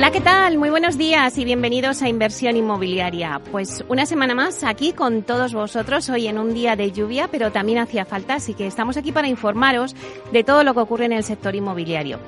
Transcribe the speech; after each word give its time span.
Hola, 0.00 0.12
¿qué 0.12 0.22
tal? 0.22 0.56
Muy 0.56 0.70
buenos 0.70 0.96
días 0.96 1.36
y 1.36 1.44
bienvenidos 1.44 2.00
a 2.00 2.08
Inversión 2.08 2.56
Inmobiliaria. 2.56 3.38
Pues 3.52 3.84
una 3.86 4.06
semana 4.06 4.34
más 4.34 4.64
aquí 4.64 4.94
con 4.94 5.22
todos 5.24 5.52
vosotros, 5.52 6.08
hoy 6.08 6.26
en 6.26 6.38
un 6.38 6.54
día 6.54 6.74
de 6.74 6.90
lluvia, 6.90 7.28
pero 7.30 7.52
también 7.52 7.76
hacía 7.76 8.06
falta, 8.06 8.36
así 8.36 8.54
que 8.54 8.66
estamos 8.66 8.96
aquí 8.96 9.12
para 9.12 9.28
informaros 9.28 9.94
de 10.32 10.42
todo 10.42 10.64
lo 10.64 10.72
que 10.72 10.80
ocurre 10.80 11.04
en 11.04 11.12
el 11.12 11.22
sector 11.22 11.54
inmobiliario. 11.54 12.18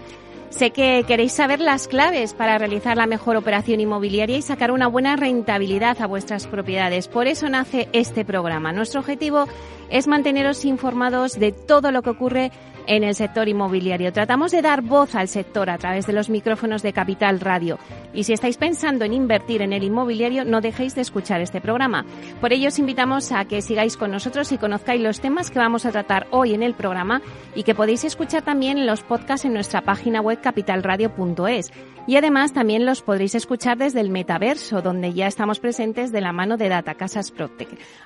Sé 0.51 0.69
que 0.69 1.03
queréis 1.09 1.33
saber 1.33 1.61
las 1.61 1.89
claves 1.89 2.35
para 2.35 2.59
realizar 2.59 2.99
la 2.99 3.07
mejor 3.07 3.37
operación 3.37 3.81
inmobiliaria 3.81 4.37
y 4.37 4.43
sacar 4.43 4.71
una 4.71 4.87
buena 4.87 5.17
rentabilidad 5.17 5.97
a 6.03 6.07
vuestras 6.07 6.47
propiedades. 6.47 7.09
Por 7.09 7.27
eso 7.27 7.49
nace 7.49 7.89
este 7.95 8.27
programa. 8.27 8.75
Nuestro 8.75 9.01
objetivo 9.01 9.47
es 9.89 10.09
manteneros 10.09 10.67
informados 10.67 11.41
de 11.41 11.53
todo 11.53 11.91
lo 11.91 12.03
que 12.03 12.11
ocurre 12.11 12.53
en 12.87 13.05
el 13.05 13.15
sector 13.15 13.49
inmobiliario. 13.49 14.13
Tratamos 14.13 14.53
de 14.53 14.63
dar 14.63 14.83
voz 14.83 15.15
al 15.15 15.29
sector 15.29 15.71
a 15.71 15.79
través 15.79 16.07
de 16.07 16.13
los 16.13 16.31
micrófonos 16.31 16.83
de 16.83 16.93
Capital 16.93 17.41
Radio. 17.41 17.79
Y 18.15 18.25
si 18.25 18.33
estáis 18.33 18.57
pensando 18.57 19.05
en 19.05 19.13
invertir 19.13 19.63
en 19.63 19.73
el 19.73 19.85
inmobiliario, 19.85 20.45
no 20.45 20.61
dejéis 20.61 20.95
de 20.95 21.01
escuchar 21.03 21.41
este 21.41 21.61
programa. 21.61 22.05
Por 22.41 22.53
ello 22.53 22.69
os 22.69 22.79
invitamos 22.79 23.33
a 23.33 23.45
que 23.45 23.63
sigáis 23.63 23.97
con 23.97 24.11
nosotros 24.11 24.53
y 24.53 24.59
conozcáis 24.59 25.01
los 25.01 25.21
temas 25.21 25.51
que 25.51 25.59
vamos 25.59 25.87
a 25.87 25.93
tratar 25.93 26.27
hoy 26.31 26.55
en 26.55 26.63
el 26.63 26.75
programa 26.75 27.23
y 27.55 27.63
que 27.63 27.75
podéis 27.75 28.05
escuchar 28.05 28.43
también 28.43 28.79
en 28.79 28.87
los 28.87 29.03
podcasts 29.03 29.47
en 29.47 29.55
nuestra 29.55 29.83
página 29.83 30.21
web 30.21 30.41
capitalradio.es. 30.41 31.73
Y 32.07 32.17
además 32.17 32.53
también 32.53 32.85
los 32.85 33.03
podréis 33.03 33.35
escuchar 33.35 33.79
desde 33.79 34.01
el 34.01 34.11
metaverso, 34.11 34.83
donde 34.83 35.13
ya 35.13 35.27
estamos 35.27 35.61
presentes 35.61 36.11
de 36.11 36.21
la 36.21 36.33
mano 36.33 36.57
de 36.57 36.69
Data 36.69 36.95
Casas. 36.95 37.33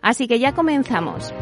Así 0.02 0.28
que 0.28 0.38
ya 0.38 0.52
comenzamos. 0.52 1.32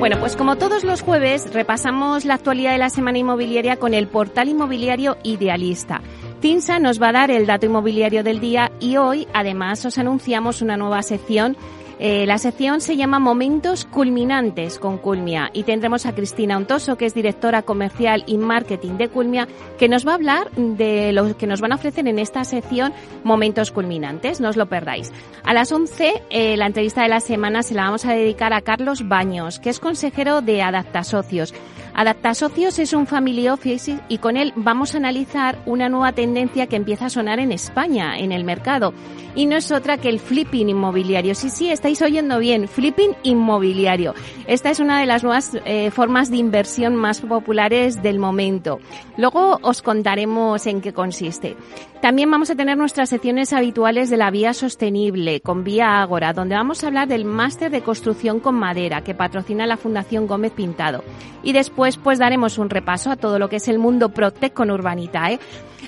Bueno, 0.00 0.18
pues 0.18 0.34
como 0.34 0.56
todos 0.56 0.82
los 0.82 1.02
jueves, 1.02 1.52
repasamos 1.52 2.24
la 2.24 2.32
actualidad 2.32 2.72
de 2.72 2.78
la 2.78 2.88
semana 2.88 3.18
inmobiliaria 3.18 3.76
con 3.76 3.92
el 3.92 4.08
portal 4.08 4.48
inmobiliario 4.48 5.18
Idealista. 5.24 6.00
Tinsa 6.40 6.78
nos 6.78 7.02
va 7.02 7.10
a 7.10 7.12
dar 7.12 7.30
el 7.30 7.44
dato 7.44 7.66
inmobiliario 7.66 8.24
del 8.24 8.40
día 8.40 8.72
y 8.80 8.96
hoy, 8.96 9.28
además, 9.34 9.84
os 9.84 9.98
anunciamos 9.98 10.62
una 10.62 10.78
nueva 10.78 11.02
sección 11.02 11.54
eh, 12.02 12.24
la 12.24 12.38
sección 12.38 12.80
se 12.80 12.96
llama 12.96 13.18
Momentos 13.18 13.84
Culminantes 13.84 14.78
con 14.78 14.96
Culmia 14.96 15.50
y 15.52 15.64
tendremos 15.64 16.06
a 16.06 16.14
Cristina 16.14 16.56
Ontoso, 16.56 16.96
que 16.96 17.04
es 17.04 17.12
directora 17.12 17.60
comercial 17.60 18.24
y 18.26 18.38
marketing 18.38 18.94
de 18.94 19.10
Culmia, 19.10 19.46
que 19.78 19.86
nos 19.86 20.06
va 20.06 20.12
a 20.12 20.14
hablar 20.14 20.50
de 20.52 21.12
lo 21.12 21.36
que 21.36 21.46
nos 21.46 21.60
van 21.60 21.72
a 21.72 21.74
ofrecer 21.74 22.08
en 22.08 22.18
esta 22.18 22.42
sección 22.44 22.94
Momentos 23.22 23.70
Culminantes. 23.70 24.40
No 24.40 24.48
os 24.48 24.56
lo 24.56 24.64
perdáis. 24.64 25.12
A 25.44 25.52
las 25.52 25.70
11, 25.72 26.22
eh, 26.30 26.56
la 26.56 26.66
entrevista 26.66 27.02
de 27.02 27.08
la 27.08 27.20
semana 27.20 27.62
se 27.62 27.74
la 27.74 27.84
vamos 27.84 28.06
a 28.06 28.14
dedicar 28.14 28.54
a 28.54 28.62
Carlos 28.62 29.06
Baños, 29.06 29.58
que 29.58 29.68
es 29.68 29.78
consejero 29.78 30.40
de 30.40 30.62
Adapta 30.62 31.04
Socios. 31.04 31.52
Adapta 31.94 32.34
Socios 32.34 32.78
es 32.78 32.92
un 32.92 33.06
family 33.06 33.48
office 33.48 33.98
y 34.08 34.18
con 34.18 34.36
él 34.36 34.52
vamos 34.56 34.94
a 34.94 34.98
analizar 34.98 35.58
una 35.66 35.88
nueva 35.88 36.12
tendencia 36.12 36.66
que 36.66 36.76
empieza 36.76 37.06
a 37.06 37.10
sonar 37.10 37.40
en 37.40 37.52
España, 37.52 38.18
en 38.18 38.32
el 38.32 38.44
mercado. 38.44 38.94
Y 39.34 39.46
no 39.46 39.56
es 39.56 39.70
otra 39.70 39.96
que 39.98 40.08
el 40.08 40.18
flipping 40.18 40.70
inmobiliario. 40.70 41.34
Sí, 41.34 41.50
sí, 41.50 41.70
estáis 41.70 42.02
oyendo 42.02 42.38
bien, 42.38 42.66
flipping 42.66 43.14
inmobiliario. 43.22 44.14
Esta 44.46 44.70
es 44.70 44.80
una 44.80 44.98
de 44.98 45.06
las 45.06 45.22
nuevas 45.22 45.56
eh, 45.64 45.90
formas 45.90 46.30
de 46.30 46.38
inversión 46.38 46.96
más 46.96 47.20
populares 47.20 48.02
del 48.02 48.18
momento. 48.18 48.80
Luego 49.16 49.58
os 49.62 49.82
contaremos 49.82 50.66
en 50.66 50.80
qué 50.80 50.92
consiste. 50.92 51.56
También 52.00 52.30
vamos 52.30 52.50
a 52.50 52.56
tener 52.56 52.78
nuestras 52.78 53.10
secciones 53.10 53.52
habituales 53.52 54.10
de 54.10 54.16
la 54.16 54.30
vía 54.30 54.54
sostenible 54.54 55.40
con 55.42 55.64
Vía 55.64 56.00
Ágora, 56.00 56.32
donde 56.32 56.54
vamos 56.54 56.82
a 56.82 56.86
hablar 56.86 57.08
del 57.08 57.26
máster 57.26 57.70
de 57.70 57.82
construcción 57.82 58.40
con 58.40 58.54
madera 58.54 59.02
que 59.02 59.14
patrocina 59.14 59.66
la 59.66 59.76
Fundación 59.76 60.26
Gómez 60.26 60.52
Pintado. 60.52 61.04
Y 61.42 61.52
después 61.52 61.79
pues 61.96 62.18
daremos 62.18 62.58
un 62.58 62.68
repaso 62.68 63.10
a 63.10 63.16
todo 63.16 63.38
lo 63.38 63.48
que 63.48 63.56
es 63.56 63.68
el 63.68 63.78
mundo 63.78 64.10
Protec 64.10 64.52
con 64.52 64.70
Urbanita, 64.70 65.30
¿eh? 65.30 65.40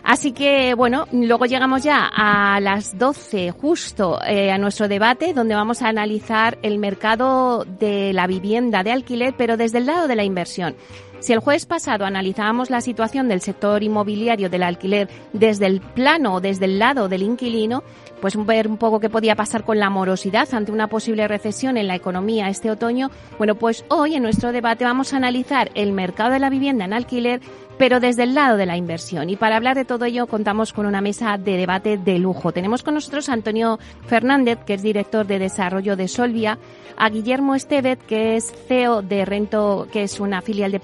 Así 0.02 0.32
que, 0.32 0.74
bueno, 0.74 1.06
luego 1.12 1.44
llegamos 1.44 1.82
ya 1.82 2.10
a 2.12 2.58
las 2.60 2.98
12 2.98 3.52
justo 3.52 4.18
eh, 4.26 4.50
a 4.50 4.58
nuestro 4.58 4.88
debate 4.88 5.32
donde 5.32 5.54
vamos 5.54 5.82
a 5.82 5.88
analizar 5.88 6.58
el 6.62 6.78
mercado 6.78 7.64
de 7.64 8.12
la 8.12 8.26
vivienda 8.26 8.82
de 8.82 8.90
alquiler, 8.90 9.34
pero 9.36 9.56
desde 9.56 9.78
el 9.78 9.86
lado 9.86 10.08
de 10.08 10.16
la 10.16 10.24
inversión. 10.24 10.74
Si 11.22 11.32
el 11.32 11.38
jueves 11.38 11.66
pasado 11.66 12.04
analizábamos 12.04 12.68
la 12.68 12.80
situación 12.80 13.28
del 13.28 13.42
sector 13.42 13.84
inmobiliario 13.84 14.50
del 14.50 14.64
alquiler 14.64 15.08
desde 15.32 15.66
el 15.66 15.80
plano 15.80 16.34
o 16.34 16.40
desde 16.40 16.64
el 16.64 16.80
lado 16.80 17.08
del 17.08 17.22
inquilino, 17.22 17.84
pues 18.20 18.34
ver 18.44 18.66
un 18.66 18.76
poco 18.76 18.98
qué 18.98 19.08
podía 19.08 19.36
pasar 19.36 19.62
con 19.62 19.78
la 19.78 19.88
morosidad 19.88 20.52
ante 20.52 20.72
una 20.72 20.88
posible 20.88 21.28
recesión 21.28 21.76
en 21.76 21.86
la 21.86 21.94
economía 21.94 22.48
este 22.48 22.72
otoño, 22.72 23.12
bueno, 23.38 23.54
pues 23.54 23.84
hoy 23.86 24.16
en 24.16 24.24
nuestro 24.24 24.50
debate 24.50 24.84
vamos 24.84 25.12
a 25.12 25.18
analizar 25.18 25.70
el 25.74 25.92
mercado 25.92 26.32
de 26.32 26.40
la 26.40 26.50
vivienda 26.50 26.86
en 26.86 26.92
alquiler 26.92 27.40
pero 27.78 28.00
desde 28.00 28.22
el 28.22 28.34
lado 28.34 28.56
de 28.56 28.66
la 28.66 28.76
inversión. 28.76 29.28
Y 29.30 29.36
para 29.36 29.56
hablar 29.56 29.74
de 29.74 29.84
todo 29.84 30.04
ello 30.04 30.28
contamos 30.28 30.72
con 30.72 30.86
una 30.86 31.00
mesa 31.00 31.36
de 31.36 31.56
debate 31.56 31.98
de 31.98 32.18
lujo. 32.18 32.52
Tenemos 32.52 32.82
con 32.82 32.94
nosotros 32.94 33.28
a 33.28 33.32
Antonio 33.32 33.78
Fernández, 34.06 34.60
que 34.64 34.74
es 34.74 34.82
director 34.82 35.26
de 35.26 35.40
desarrollo 35.40 35.96
de 35.96 36.06
Solvia, 36.06 36.58
a 36.96 37.08
Guillermo 37.08 37.54
Estevez, 37.54 37.98
que 38.06 38.36
es 38.36 38.52
CEO 38.68 39.02
de 39.02 39.24
Rento, 39.24 39.88
que 39.90 40.04
es 40.04 40.20
una 40.20 40.42
filial 40.42 40.70
de 40.70 40.78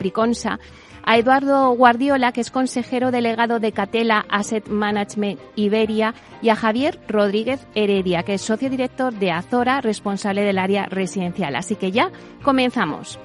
A 1.04 1.16
Eduardo 1.16 1.70
Guardiola, 1.70 2.32
que 2.32 2.40
es 2.40 2.50
consejero 2.50 3.10
delegado 3.10 3.60
de 3.60 3.72
Catela 3.72 4.26
Asset 4.28 4.68
Management 4.68 5.40
Iberia, 5.56 6.14
y 6.42 6.50
a 6.50 6.56
Javier 6.56 7.00
Rodríguez 7.08 7.66
Heredia, 7.74 8.24
que 8.24 8.34
es 8.34 8.42
socio 8.42 8.68
director 8.68 9.14
de 9.14 9.30
Azora, 9.30 9.80
responsable 9.80 10.42
del 10.42 10.58
área 10.58 10.86
residencial. 10.86 11.56
Así 11.56 11.76
que 11.76 11.92
ya 11.92 12.10
comenzamos. 12.42 13.18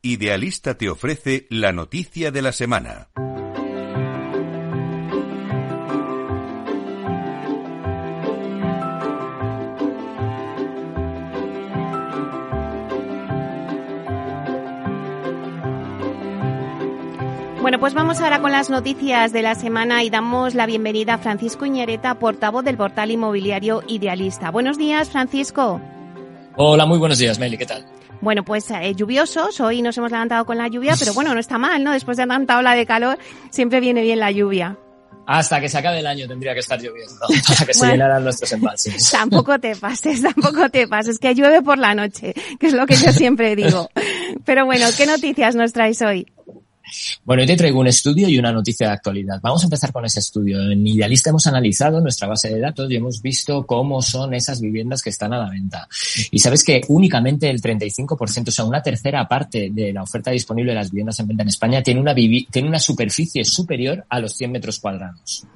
Idealista 0.00 0.78
te 0.78 0.88
ofrece 0.88 1.46
la 1.50 1.72
noticia 1.72 2.30
de 2.30 2.40
la 2.40 2.52
semana. 2.52 3.10
Bueno, 17.68 17.80
pues 17.80 17.92
vamos 17.92 18.18
ahora 18.20 18.40
con 18.40 18.50
las 18.50 18.70
noticias 18.70 19.30
de 19.30 19.42
la 19.42 19.54
semana 19.54 20.02
y 20.02 20.08
damos 20.08 20.54
la 20.54 20.64
bienvenida 20.64 21.12
a 21.12 21.18
Francisco 21.18 21.66
Iñereta, 21.66 22.18
portavoz 22.18 22.64
del 22.64 22.78
portal 22.78 23.10
inmobiliario 23.10 23.82
Idealista. 23.86 24.50
Buenos 24.50 24.78
días, 24.78 25.10
Francisco. 25.10 25.78
Hola, 26.56 26.86
muy 26.86 26.96
buenos 26.96 27.18
días, 27.18 27.38
Meli, 27.38 27.58
¿qué 27.58 27.66
tal? 27.66 27.84
Bueno, 28.22 28.42
pues 28.42 28.70
eh, 28.70 28.94
lluviosos, 28.94 29.60
hoy 29.60 29.82
nos 29.82 29.98
hemos 29.98 30.10
levantado 30.10 30.46
con 30.46 30.56
la 30.56 30.68
lluvia, 30.68 30.94
pero 30.98 31.12
bueno, 31.12 31.34
no 31.34 31.40
está 31.40 31.58
mal, 31.58 31.84
¿no? 31.84 31.92
Después 31.92 32.16
de 32.16 32.26
tanta 32.26 32.56
ola 32.56 32.74
de 32.74 32.86
calor, 32.86 33.18
siempre 33.50 33.80
viene 33.80 34.00
bien 34.00 34.20
la 34.20 34.30
lluvia. 34.30 34.78
Hasta 35.26 35.60
que 35.60 35.68
se 35.68 35.76
acabe 35.76 35.98
el 36.00 36.06
año 36.06 36.26
tendría 36.26 36.54
que 36.54 36.60
estar 36.60 36.80
lloviendo, 36.80 37.16
para 37.46 37.66
que 37.66 37.74
se 37.74 37.86
llenaran 37.86 38.24
nuestros 38.24 38.50
embalses. 38.50 39.10
Tampoco 39.12 39.58
te 39.58 39.76
pases, 39.76 40.22
tampoco 40.22 40.70
te 40.70 40.88
pases, 40.88 41.18
que 41.18 41.34
llueve 41.34 41.60
por 41.60 41.76
la 41.76 41.94
noche, 41.94 42.32
que 42.58 42.68
es 42.68 42.72
lo 42.72 42.86
que 42.86 42.94
yo 42.94 43.12
siempre 43.12 43.54
digo. 43.54 43.90
Pero 44.46 44.64
bueno, 44.64 44.86
¿qué 44.96 45.04
noticias 45.04 45.54
nos 45.54 45.74
traes 45.74 46.00
hoy? 46.00 46.32
Bueno, 47.24 47.42
hoy 47.42 47.46
te 47.46 47.56
traigo 47.56 47.80
un 47.80 47.86
estudio 47.86 48.28
y 48.28 48.38
una 48.38 48.52
noticia 48.52 48.88
de 48.88 48.92
actualidad. 48.94 49.40
Vamos 49.42 49.62
a 49.62 49.66
empezar 49.66 49.92
con 49.92 50.04
ese 50.04 50.20
estudio. 50.20 50.60
En 50.70 50.86
Idealista 50.86 51.30
hemos 51.30 51.46
analizado 51.46 52.00
nuestra 52.00 52.28
base 52.28 52.48
de 52.48 52.60
datos 52.60 52.90
y 52.90 52.96
hemos 52.96 53.20
visto 53.22 53.66
cómo 53.66 54.02
son 54.02 54.34
esas 54.34 54.60
viviendas 54.60 55.02
que 55.02 55.10
están 55.10 55.32
a 55.32 55.38
la 55.38 55.50
venta. 55.50 55.88
Y 56.30 56.38
sabes 56.38 56.64
que 56.64 56.80
únicamente 56.88 57.50
el 57.50 57.60
35%, 57.60 58.48
o 58.48 58.50
sea, 58.50 58.64
una 58.64 58.82
tercera 58.82 59.26
parte 59.26 59.70
de 59.72 59.92
la 59.92 60.02
oferta 60.02 60.30
disponible 60.30 60.72
de 60.72 60.76
las 60.76 60.90
viviendas 60.90 61.18
en 61.20 61.28
venta 61.28 61.42
en 61.42 61.48
España 61.48 61.82
tiene 61.82 62.00
una, 62.00 62.14
tiene 62.14 62.68
una 62.68 62.78
superficie 62.78 63.44
superior 63.44 64.04
a 64.08 64.20
los 64.20 64.34
100 64.34 64.52
metros 64.52 64.78
cuadrados. 64.78 65.46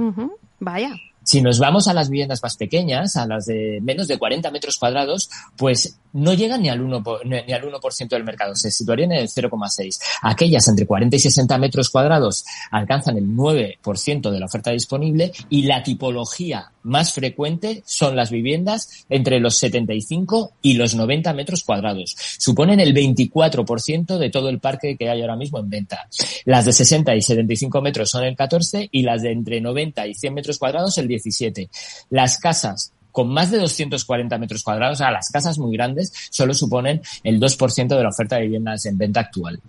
Vaya. 0.61 0.95
Si 1.25 1.41
nos 1.41 1.59
vamos 1.59 1.89
a 1.89 1.95
las 1.95 2.11
viviendas 2.11 2.43
más 2.43 2.57
pequeñas, 2.57 3.17
a 3.17 3.27
las 3.27 3.47
de 3.47 3.81
menos 3.83 4.09
de 4.09 4.19
40 4.19 4.51
metros 4.51 4.77
cuadrados, 4.79 5.31
pues 5.57 5.99
no 6.13 6.35
llegan 6.35 6.63
ni 6.63 6.69
al 6.69 6.81
1%, 6.81 7.45
ni 7.47 7.53
al 7.53 7.65
1 7.65 7.79
del 8.11 8.25
mercado, 8.25 8.55
se 8.55 8.71
situarían 8.71 9.13
en 9.13 9.21
el 9.21 9.29
0,6. 9.29 10.01
Aquellas 10.23 10.69
entre 10.69 10.87
40 10.87 11.17
y 11.17 11.21
60 11.21 11.59
metros 11.59 11.91
cuadrados 11.91 12.45
alcanzan 12.71 13.17
el 13.17 13.29
9% 13.29 14.31
de 14.31 14.41
la 14.41 14.47
oferta 14.47 14.71
disponible 14.71 15.33
y 15.49 15.63
la 15.63 15.83
tipología 15.83 16.71
más 16.83 17.13
frecuente 17.13 17.83
son 17.87 18.17
las 18.17 18.31
viviendas 18.31 19.05
entre 19.09 19.41
los 19.41 19.57
75 19.59 20.53
y 20.63 20.75
los 20.75 20.95
90 20.95 21.33
metros 21.33 21.63
cuadrados. 21.63 22.17
Suponen 22.39 22.81
el 22.81 22.95
24% 22.95 24.19
de 24.19 24.31
todo 24.31 24.49
el 24.49 24.59
parque 24.59 24.97
que 24.97 25.09
hay 25.09 25.21
ahora 25.23 25.37
mismo 25.37 25.59
en 25.59 25.71
venta. 25.71 26.09
Las 26.45 26.65
de 26.65 26.73
60 26.73 27.15
y 27.15 27.23
75 27.23 27.81
metros 27.81 28.11
son 28.11 28.25
el 28.25 28.37
14 28.37 28.89
y 28.91 29.03
las 29.03 29.23
de 29.23 29.33
entre 29.33 29.61
90 29.61 30.07
y 30.09 30.15
100 30.15 30.35
metros 30.35 30.59
cuadrados 30.59 30.99
el 30.99 31.09
17. 31.13 31.71
Las 32.11 32.39
casas 32.39 32.93
con 33.13 33.29
más 33.29 33.51
de 33.51 33.59
240 33.59 34.39
metros 34.39 34.63
cuadrados, 34.63 34.99
o 34.99 35.03
sea, 35.03 35.11
las 35.11 35.31
casas 35.31 35.59
muy 35.59 35.77
grandes, 35.77 36.13
solo 36.31 36.55
suponen 36.55 37.03
el 37.23 37.39
2% 37.39 37.89
de 37.89 38.03
la 38.03 38.09
oferta 38.09 38.37
de 38.37 38.43
viviendas 38.43 38.87
en 38.87 38.99
venta 38.99 39.21
actual. 39.21 39.61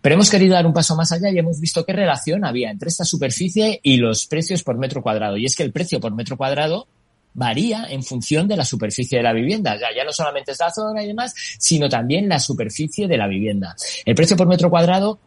Pero 0.00 0.14
hemos 0.14 0.30
querido 0.30 0.54
dar 0.54 0.66
un 0.66 0.72
paso 0.72 0.96
más 0.96 1.12
allá 1.12 1.30
y 1.30 1.38
hemos 1.38 1.60
visto 1.60 1.84
qué 1.84 1.92
relación 1.92 2.44
había 2.44 2.70
entre 2.70 2.88
esta 2.88 3.04
superficie 3.04 3.78
y 3.82 3.98
los 3.98 4.26
precios 4.26 4.62
por 4.62 4.78
metro 4.78 5.02
cuadrado. 5.02 5.36
Y 5.36 5.44
es 5.44 5.54
que 5.54 5.64
el 5.64 5.72
precio 5.72 6.00
por 6.00 6.14
metro 6.14 6.36
cuadrado 6.36 6.86
varía 7.34 7.86
en 7.90 8.02
función 8.02 8.48
de 8.48 8.56
la 8.56 8.64
superficie 8.64 9.18
de 9.18 9.24
la 9.24 9.32
vivienda. 9.32 9.74
Ya, 9.74 9.88
ya 9.94 10.04
no 10.04 10.12
solamente 10.12 10.52
es 10.52 10.60
la 10.60 10.70
zona 10.70 11.02
y 11.02 11.08
demás, 11.08 11.34
sino 11.58 11.88
también 11.88 12.28
la 12.28 12.38
superficie 12.38 13.06
de 13.06 13.18
la 13.18 13.26
vivienda. 13.26 13.74
El 14.04 14.14
precio 14.14 14.36
por 14.36 14.46
metro 14.46 14.70
cuadrado 14.70 15.18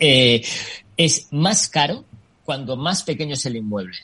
eh, 0.00 0.42
es 0.96 1.28
más 1.30 1.68
caro 1.68 2.04
cuando 2.44 2.76
más 2.76 3.02
pequeño 3.04 3.34
es 3.34 3.46
el 3.46 3.56
inmueble 3.56 3.98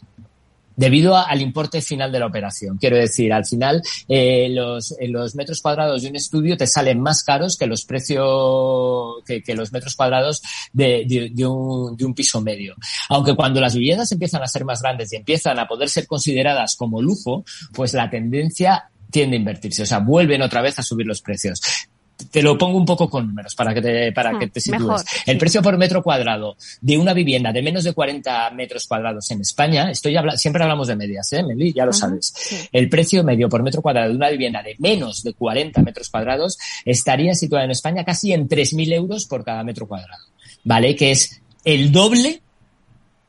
debido 0.76 1.16
al 1.16 1.40
importe 1.40 1.80
final 1.82 2.10
de 2.12 2.18
la 2.18 2.26
operación. 2.26 2.78
Quiero 2.78 2.96
decir, 2.96 3.32
al 3.32 3.44
final 3.44 3.82
eh, 4.08 4.48
los, 4.50 4.94
los 5.00 5.34
metros 5.34 5.60
cuadrados 5.60 6.02
de 6.02 6.08
un 6.08 6.16
estudio 6.16 6.56
te 6.56 6.66
salen 6.66 7.00
más 7.00 7.22
caros 7.22 7.56
que 7.56 7.66
los 7.66 7.84
precios 7.84 9.22
que, 9.26 9.42
los 9.54 9.72
metros 9.72 9.94
cuadrados 9.94 10.42
de, 10.72 11.04
un, 11.46 11.96
de 11.96 12.04
un 12.04 12.14
piso 12.14 12.40
medio. 12.40 12.74
Aunque 13.08 13.34
cuando 13.34 13.60
las 13.60 13.74
viviendas 13.74 14.10
empiezan 14.12 14.42
a 14.42 14.46
ser 14.46 14.64
más 14.64 14.82
grandes 14.82 15.12
y 15.12 15.16
empiezan 15.16 15.58
a 15.58 15.66
poder 15.66 15.88
ser 15.88 16.06
consideradas 16.06 16.76
como 16.76 17.02
lujo, 17.02 17.44
pues 17.72 17.92
la 17.94 18.08
tendencia 18.08 18.90
tiende 19.10 19.36
a 19.36 19.40
invertirse, 19.40 19.82
o 19.82 19.86
sea, 19.86 19.98
vuelven 19.98 20.40
otra 20.40 20.62
vez 20.62 20.78
a 20.78 20.82
subir 20.82 21.04
los 21.06 21.20
precios 21.20 21.60
te 22.30 22.42
lo 22.42 22.58
pongo 22.58 22.78
un 22.78 22.84
poco 22.84 23.08
con 23.08 23.26
números 23.26 23.54
para 23.54 23.74
que 23.74 23.82
te, 23.82 24.12
para 24.12 24.38
que 24.38 24.46
hmm, 24.46 24.50
te 24.50 24.60
sitúes. 24.60 25.04
el 25.26 25.38
precio 25.38 25.62
por 25.62 25.76
metro 25.78 26.02
cuadrado 26.02 26.56
de 26.80 26.98
una 26.98 27.12
vivienda 27.12 27.52
de 27.52 27.62
menos 27.62 27.84
de 27.84 27.92
40 27.92 28.50
metros 28.50 28.86
cuadrados 28.86 29.30
en 29.30 29.40
España, 29.40 29.90
estoy 29.90 30.16
siempre 30.36 30.62
hablamos 30.62 30.88
de 30.88 30.96
medias, 30.96 31.32
¿eh, 31.32 31.42
Meli? 31.42 31.72
Ya 31.72 31.84
lo 31.84 31.92
sabes. 31.92 32.68
El 32.72 32.88
precio 32.88 33.24
medio 33.24 33.48
por 33.48 33.62
metro 33.62 33.82
cuadrado 33.82 34.10
de 34.10 34.16
una 34.16 34.30
vivienda 34.30 34.62
de 34.62 34.76
menos 34.78 35.22
de 35.22 35.34
40 35.34 35.82
metros 35.82 36.08
cuadrados 36.10 36.58
estaría 36.84 37.34
situado 37.34 37.64
en 37.64 37.70
España 37.70 38.04
casi 38.04 38.32
en 38.32 38.48
3.000 38.48 38.92
euros 38.92 39.26
por 39.26 39.44
cada 39.44 39.62
metro 39.64 39.86
cuadrado, 39.86 40.24
¿vale? 40.64 40.96
Que 40.96 41.12
es 41.12 41.40
el 41.64 41.92
doble 41.92 42.42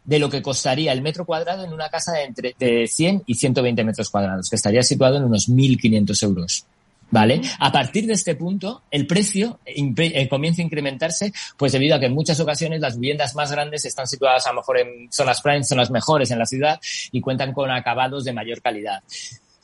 de 0.04 0.20
lo 0.20 0.30
que 0.30 0.42
costaría 0.42 0.92
el 0.92 1.02
metro 1.02 1.26
cuadrado 1.26 1.64
en 1.64 1.74
una 1.74 1.90
casa 1.90 2.14
de 2.14 2.24
entre 2.24 2.56
de 2.58 2.88
100 2.88 3.24
y 3.28 3.36
120 3.36 3.84
metros 3.84 4.10
cuadrados, 4.10 4.50
que 4.50 4.56
estaría 4.56 4.84
situado 4.84 5.18
en 5.18 5.24
unos 5.24 5.50
1.500 5.50 6.24
euros. 6.24 6.66
¿Vale? 7.12 7.42
A 7.60 7.72
partir 7.72 8.08
de 8.08 8.14
este 8.14 8.36
punto, 8.36 8.84
el 8.90 9.06
precio 9.06 9.60
eh, 9.66 10.30
comienza 10.30 10.62
a 10.62 10.66
incrementarse, 10.66 11.34
pues 11.58 11.74
debido 11.74 11.96
a 11.96 12.00
que 12.00 12.06
en 12.06 12.14
muchas 12.14 12.40
ocasiones 12.40 12.80
las 12.80 12.98
viviendas 12.98 13.36
más 13.36 13.52
grandes 13.52 13.84
están 13.84 14.08
situadas 14.08 14.48
a 14.48 14.52
lo 14.52 14.62
mejor 14.62 14.80
en 14.80 15.12
zonas 15.12 15.42
prime, 15.42 15.64
zonas 15.66 15.92
mejores 15.92 16.32
en 16.32 16.40
la 16.40 16.46
ciudad 16.46 16.80
y 17.12 17.20
cuentan 17.20 17.52
con 17.52 17.70
acabados 17.70 18.24
de 18.24 18.32
mayor 18.32 18.62
calidad. 18.62 19.04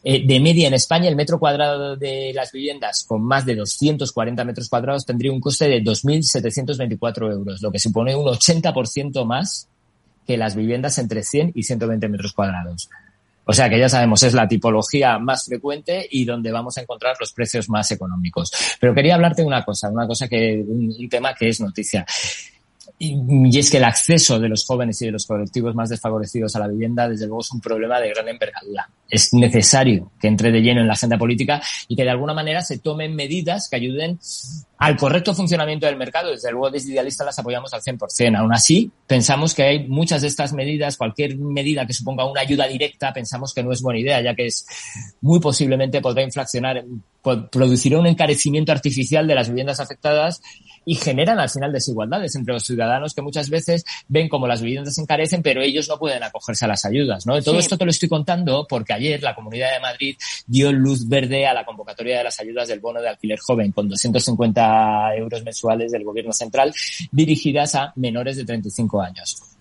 Eh, 0.03 0.25
de 0.25 0.39
media 0.39 0.67
en 0.67 0.73
España, 0.73 1.09
el 1.09 1.15
metro 1.15 1.39
cuadrado 1.39 1.95
de 1.95 2.31
las 2.33 2.51
viviendas 2.51 3.03
con 3.07 3.23
más 3.23 3.45
de 3.45 3.55
240 3.55 4.43
metros 4.43 4.69
cuadrados 4.69 5.05
tendría 5.05 5.31
un 5.31 5.39
coste 5.39 5.67
de 5.67 5.81
2.724 5.81 7.31
euros, 7.31 7.61
lo 7.61 7.71
que 7.71 7.79
supone 7.79 8.15
un 8.15 8.25
80% 8.25 9.25
más 9.25 9.67
que 10.25 10.37
las 10.37 10.55
viviendas 10.55 10.97
entre 10.97 11.23
100 11.23 11.53
y 11.55 11.63
120 11.63 12.09
metros 12.09 12.33
cuadrados. 12.33 12.89
O 13.47 13.53
sea 13.53 13.69
que 13.69 13.79
ya 13.79 13.87
sabemos, 13.87 14.21
es 14.23 14.33
la 14.33 14.47
tipología 14.47 15.17
más 15.19 15.45
frecuente 15.45 16.05
y 16.11 16.25
donde 16.25 16.51
vamos 16.51 16.77
a 16.77 16.81
encontrar 16.81 17.15
los 17.19 17.31
precios 17.31 17.69
más 17.69 17.89
económicos. 17.91 18.51
Pero 18.79 18.93
quería 18.93 19.15
hablarte 19.15 19.41
de 19.41 19.47
una 19.47 19.63
cosa, 19.63 19.89
una 19.89 20.05
cosa 20.05 20.27
que, 20.27 20.63
un 20.67 21.07
tema 21.09 21.33
que 21.33 21.49
es 21.49 21.61
noticia. 21.61 22.05
Y, 22.99 23.57
es 23.57 23.69
que 23.69 23.77
el 23.77 23.83
acceso 23.83 24.39
de 24.39 24.49
los 24.49 24.65
jóvenes 24.65 24.99
y 25.01 25.05
de 25.05 25.11
los 25.11 25.27
colectivos 25.27 25.75
más 25.75 25.89
desfavorecidos 25.89 26.55
a 26.55 26.59
la 26.59 26.67
vivienda, 26.67 27.07
desde 27.07 27.27
luego, 27.27 27.41
es 27.41 27.51
un 27.51 27.61
problema 27.61 27.99
de 27.99 28.09
gran 28.09 28.27
envergadura. 28.27 28.89
Es 29.07 29.33
necesario 29.33 30.11
que 30.19 30.27
entre 30.27 30.51
de 30.51 30.61
lleno 30.61 30.81
en 30.81 30.87
la 30.87 30.93
agenda 30.93 31.17
política 31.17 31.61
y 31.87 31.95
que 31.95 32.03
de 32.03 32.09
alguna 32.09 32.33
manera 32.33 32.61
se 32.61 32.79
tomen 32.79 33.15
medidas 33.15 33.69
que 33.69 33.75
ayuden 33.75 34.19
al 34.79 34.97
correcto 34.97 35.35
funcionamiento 35.35 35.85
del 35.85 35.95
mercado. 35.95 36.31
Desde 36.31 36.51
luego, 36.51 36.71
desde 36.71 36.91
Idealista 36.91 37.23
las 37.23 37.37
apoyamos 37.37 37.71
al 37.73 37.81
100%. 37.81 38.35
Aún 38.35 38.53
así, 38.53 38.91
pensamos 39.05 39.53
que 39.53 39.63
hay 39.63 39.87
muchas 39.87 40.23
de 40.23 40.27
estas 40.27 40.53
medidas, 40.53 40.97
cualquier 40.97 41.37
medida 41.37 41.85
que 41.85 41.93
suponga 41.93 42.25
una 42.25 42.41
ayuda 42.41 42.67
directa, 42.67 43.13
pensamos 43.13 43.53
que 43.53 43.63
no 43.63 43.71
es 43.71 43.81
buena 43.81 43.99
idea, 43.99 44.21
ya 44.21 44.33
que 44.33 44.47
es 44.47 44.65
muy 45.21 45.39
posiblemente 45.39 46.01
podrá 46.01 46.23
inflacionar, 46.23 46.83
producirá 47.51 47.99
un 47.99 48.07
encarecimiento 48.07 48.71
artificial 48.71 49.27
de 49.27 49.35
las 49.35 49.49
viviendas 49.49 49.79
afectadas 49.79 50.41
y 50.85 50.95
generan 50.95 51.37
al 51.39 51.49
final 51.49 51.73
desigualdades 51.73 52.35
entre 52.35 52.53
los 52.53 52.63
ciudadanos 52.63 53.13
que 53.13 53.21
muchas 53.21 53.49
veces 53.49 53.83
ven 54.07 54.29
como 54.29 54.47
las 54.47 54.61
viviendas 54.61 54.95
se 54.95 55.01
encarecen, 55.01 55.41
pero 55.43 55.61
ellos 55.61 55.89
no 55.89 55.99
pueden 55.99 56.23
acogerse 56.23 56.63
a 56.63 56.69
las 56.69 56.85
ayudas, 56.85 57.25
¿no? 57.25 57.41
Todo 57.41 57.59
esto 57.59 57.77
te 57.77 57.83
lo 57.83 57.91
estoy 57.91 58.07
contando 58.07 58.65
porque 58.67 58.93
ayer 58.93 59.21
la 59.21 59.35
Comunidad 59.35 59.73
de 59.73 59.81
Madrid 59.81 60.17
dio 60.45 60.71
luz 60.71 61.07
verde 61.07 61.45
a 61.45 61.53
la 61.53 61.65
convocatoria 61.65 62.19
de 62.19 62.23
las 62.23 62.39
ayudas 62.39 62.69
del 62.69 62.79
bono 62.79 63.01
de 63.01 63.09
alquiler 63.09 63.39
joven 63.39 63.73
con 63.73 63.89
250 63.89 65.15
euros 65.17 65.43
mensuales 65.43 65.91
del 65.91 66.05
Gobierno 66.05 66.31
central 66.31 66.73
dirigidas 67.11 67.75
a 67.75 67.91
menores 67.97 68.37
de 68.37 68.45
35 68.45 69.01
años 69.01 69.56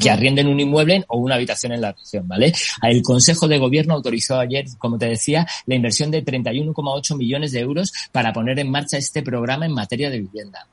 que 0.00 0.10
arrienden 0.10 0.48
un 0.48 0.60
inmueble 0.60 1.04
o 1.08 1.18
una 1.18 1.34
habitación 1.34 1.72
en 1.72 1.80
la 1.80 1.92
región, 1.92 2.26
¿vale? 2.26 2.52
El 2.82 3.02
Consejo 3.02 3.48
de 3.48 3.58
Gobierno 3.58 3.94
autorizó 3.94 4.38
ayer, 4.38 4.64
como 4.78 4.98
te 4.98 5.06
decía, 5.06 5.46
la 5.66 5.74
inversión 5.74 6.10
de 6.10 6.24
31,8 6.24 7.16
millones 7.16 7.52
de 7.52 7.60
euros 7.60 7.92
para 8.12 8.32
poner 8.32 8.58
en 8.58 8.70
marcha 8.70 8.96
este 8.96 9.22
programa 9.22 9.66
en 9.66 9.72
materia 9.72 10.10
de 10.10 10.20
vivienda. 10.20 10.66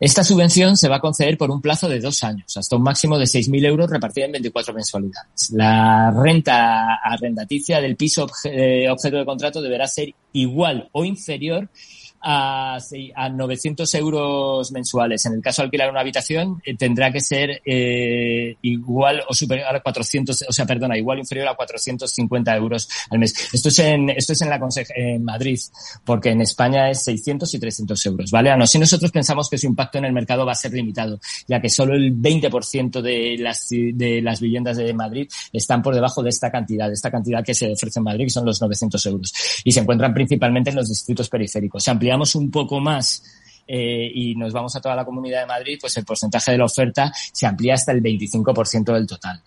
Esta 0.00 0.22
subvención 0.22 0.76
se 0.76 0.88
va 0.88 0.96
a 0.96 1.00
conceder 1.00 1.36
por 1.36 1.50
un 1.50 1.60
plazo 1.60 1.88
de 1.88 1.98
dos 1.98 2.22
años, 2.22 2.56
hasta 2.56 2.76
un 2.76 2.82
máximo 2.82 3.18
de 3.18 3.24
6.000 3.24 3.66
euros 3.66 3.90
repartida 3.90 4.26
en 4.26 4.32
24 4.32 4.72
mensualidades. 4.72 5.50
La 5.50 6.12
renta 6.12 6.94
arrendaticia 7.02 7.80
del 7.80 7.96
piso 7.96 8.28
eh, 8.44 8.88
objeto 8.88 9.16
de 9.16 9.24
contrato 9.24 9.60
deberá 9.60 9.88
ser 9.88 10.14
igual 10.32 10.88
o 10.92 11.04
inferior 11.04 11.68
a, 12.20 12.78
a 13.14 13.28
900 13.28 13.94
euros 13.94 14.72
mensuales. 14.72 15.24
En 15.26 15.34
el 15.34 15.42
caso 15.42 15.62
de 15.62 15.66
alquilar 15.66 15.90
una 15.90 16.00
habitación, 16.00 16.60
eh, 16.64 16.76
tendrá 16.76 17.12
que 17.12 17.20
ser 17.20 17.62
eh, 17.64 18.56
igual 18.62 19.22
o 19.28 19.34
superior 19.34 19.74
a 19.74 19.80
400, 19.80 20.44
o 20.48 20.52
sea, 20.52 20.66
perdona, 20.66 20.96
igual 20.96 21.18
o 21.18 21.20
inferior 21.20 21.48
a 21.48 21.54
450 21.54 22.56
euros 22.56 22.88
al 23.10 23.18
mes. 23.18 23.34
Esto 23.52 23.68
es 23.68 23.78
en, 23.80 24.10
esto 24.10 24.32
es 24.32 24.42
en 24.42 24.50
la 24.50 24.58
en 24.94 25.24
Madrid, 25.24 25.58
porque 26.04 26.30
en 26.30 26.40
España 26.40 26.90
es 26.90 27.02
600 27.04 27.52
y 27.54 27.58
300 27.58 28.06
euros, 28.06 28.30
¿vale? 28.30 28.56
no, 28.56 28.66
si 28.66 28.78
nosotros 28.78 29.10
pensamos 29.10 29.48
que 29.48 29.56
su 29.56 29.66
impacto 29.66 29.98
en 29.98 30.04
el 30.04 30.12
mercado 30.12 30.44
va 30.44 30.52
a 30.52 30.56
ser 30.56 30.72
limitado, 30.72 31.20
ya 31.46 31.60
que 31.60 31.68
solo 31.68 31.94
el 31.94 32.14
20% 32.14 33.00
de 33.00 33.36
las, 33.38 33.68
de 33.68 34.20
las 34.22 34.40
viviendas 34.40 34.76
de 34.76 34.92
Madrid 34.92 35.28
están 35.52 35.82
por 35.82 35.94
debajo 35.94 36.22
de 36.22 36.30
esta 36.30 36.50
cantidad, 36.50 36.88
de 36.88 36.94
esta 36.94 37.10
cantidad 37.10 37.44
que 37.44 37.54
se 37.54 37.72
ofrece 37.72 38.00
en 38.00 38.04
Madrid, 38.04 38.24
que 38.24 38.30
son 38.30 38.44
los 38.44 38.60
900 38.60 39.06
euros. 39.06 39.32
Y 39.64 39.72
se 39.72 39.80
encuentran 39.80 40.12
principalmente 40.12 40.70
en 40.70 40.76
los 40.76 40.88
distritos 40.88 41.28
periféricos. 41.28 41.86
Ampliamos 42.08 42.34
un 42.34 42.50
poco 42.50 42.80
más 42.80 43.22
eh, 43.66 44.10
y 44.14 44.34
nos 44.34 44.52
vamos 44.52 44.74
a 44.74 44.80
toda 44.80 44.96
la 44.96 45.04
comunidad 45.04 45.40
de 45.40 45.46
Madrid, 45.46 45.78
pues 45.78 45.94
el 45.98 46.04
porcentaje 46.04 46.52
de 46.52 46.58
la 46.58 46.64
oferta 46.64 47.12
se 47.14 47.46
amplía 47.46 47.74
hasta 47.74 47.92
el 47.92 48.02
25% 48.02 48.94
del 48.94 49.06
total. 49.06 49.42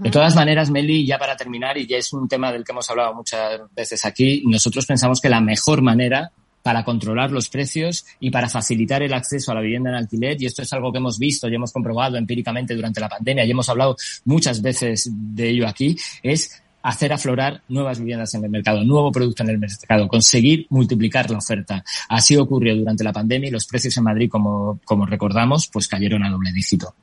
De 0.00 0.10
todas 0.10 0.34
maneras, 0.34 0.70
Meli, 0.70 1.06
ya 1.06 1.18
para 1.18 1.36
terminar, 1.36 1.78
y 1.78 1.86
ya 1.86 1.98
es 1.98 2.12
un 2.12 2.28
tema 2.28 2.50
del 2.50 2.64
que 2.64 2.72
hemos 2.72 2.90
hablado 2.90 3.14
muchas 3.14 3.60
veces 3.76 4.04
aquí, 4.04 4.42
nosotros 4.44 4.84
pensamos 4.84 5.20
que 5.20 5.28
la 5.28 5.40
mejor 5.40 5.82
manera 5.82 6.32
para 6.64 6.84
controlar 6.84 7.30
los 7.30 7.48
precios 7.48 8.04
y 8.18 8.30
para 8.32 8.48
facilitar 8.48 9.04
el 9.04 9.14
acceso 9.14 9.52
a 9.52 9.54
la 9.54 9.60
vivienda 9.60 9.90
en 9.90 9.96
alquiler, 9.96 10.36
y 10.42 10.46
esto 10.46 10.62
es 10.62 10.72
algo 10.72 10.90
que 10.90 10.98
hemos 10.98 11.16
visto 11.16 11.48
y 11.48 11.54
hemos 11.54 11.72
comprobado 11.72 12.16
empíricamente 12.16 12.74
durante 12.74 13.00
la 13.00 13.08
pandemia 13.08 13.44
y 13.44 13.52
hemos 13.52 13.68
hablado 13.68 13.96
muchas 14.24 14.60
veces 14.60 15.08
de 15.12 15.48
ello 15.48 15.68
aquí, 15.68 15.96
es 16.24 16.60
hacer 16.82 17.12
aflorar 17.12 17.62
nuevas 17.68 17.98
viviendas 17.98 18.34
en 18.34 18.44
el 18.44 18.50
mercado, 18.50 18.84
nuevo 18.84 19.10
producto 19.12 19.42
en 19.42 19.50
el 19.50 19.58
mercado, 19.58 20.08
conseguir 20.08 20.66
multiplicar 20.70 21.30
la 21.30 21.38
oferta. 21.38 21.84
Así 22.08 22.36
ocurrió 22.36 22.76
durante 22.76 23.04
la 23.04 23.12
pandemia 23.12 23.48
y 23.48 23.52
los 23.52 23.66
precios 23.66 23.96
en 23.96 24.04
Madrid, 24.04 24.30
como, 24.30 24.80
como 24.84 25.06
recordamos, 25.06 25.68
pues 25.68 25.88
cayeron 25.88 26.24
a 26.24 26.30
doble 26.30 26.52
dígito. 26.52 26.94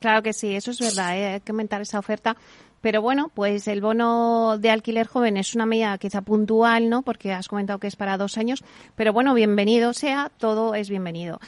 Claro 0.00 0.22
que 0.22 0.32
sí, 0.32 0.54
eso 0.54 0.70
es 0.70 0.80
verdad, 0.80 1.16
¿eh? 1.16 1.26
hay 1.34 1.40
que 1.40 1.52
aumentar 1.52 1.82
esa 1.82 1.98
oferta. 1.98 2.36
Pero 2.80 3.00
bueno, 3.00 3.30
pues 3.32 3.68
el 3.68 3.80
bono 3.80 4.58
de 4.58 4.68
alquiler 4.68 5.06
joven 5.06 5.36
es 5.36 5.54
una 5.54 5.66
medida 5.66 5.96
quizá 5.98 6.20
puntual, 6.20 6.90
¿no? 6.90 7.02
Porque 7.02 7.32
has 7.32 7.46
comentado 7.46 7.78
que 7.78 7.86
es 7.86 7.94
para 7.94 8.18
dos 8.18 8.36
años. 8.36 8.64
Pero 8.96 9.12
bueno, 9.12 9.34
bienvenido 9.34 9.92
sea, 9.92 10.32
todo 10.36 10.74
es 10.74 10.90
bienvenido. 10.90 11.38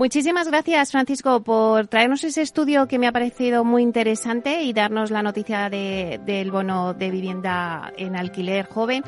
Muchísimas 0.00 0.48
gracias, 0.48 0.92
Francisco, 0.92 1.42
por 1.42 1.86
traernos 1.86 2.24
ese 2.24 2.40
estudio 2.40 2.88
que 2.88 2.98
me 2.98 3.06
ha 3.06 3.12
parecido 3.12 3.66
muy 3.66 3.82
interesante 3.82 4.62
y 4.62 4.72
darnos 4.72 5.10
la 5.10 5.22
noticia 5.22 5.68
del 5.68 6.50
bono 6.50 6.94
de 6.94 7.10
vivienda 7.10 7.92
en 7.98 8.16
alquiler 8.16 8.64
joven. 8.64 9.04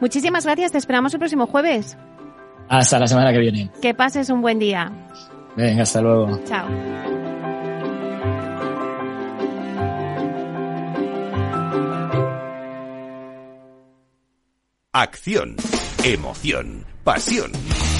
Muchísimas 0.00 0.44
gracias, 0.44 0.72
te 0.72 0.78
esperamos 0.78 1.14
el 1.14 1.20
próximo 1.20 1.46
jueves. 1.46 1.96
Hasta 2.68 2.98
la 2.98 3.06
semana 3.06 3.32
que 3.32 3.38
viene. 3.38 3.70
Que 3.80 3.94
pases 3.94 4.30
un 4.30 4.42
buen 4.42 4.58
día. 4.58 4.90
Venga, 5.56 5.84
hasta 5.84 6.00
luego. 6.00 6.40
Chao. 6.44 6.66
Acción, 14.92 15.54
emoción, 16.02 16.84
pasión. 17.04 17.52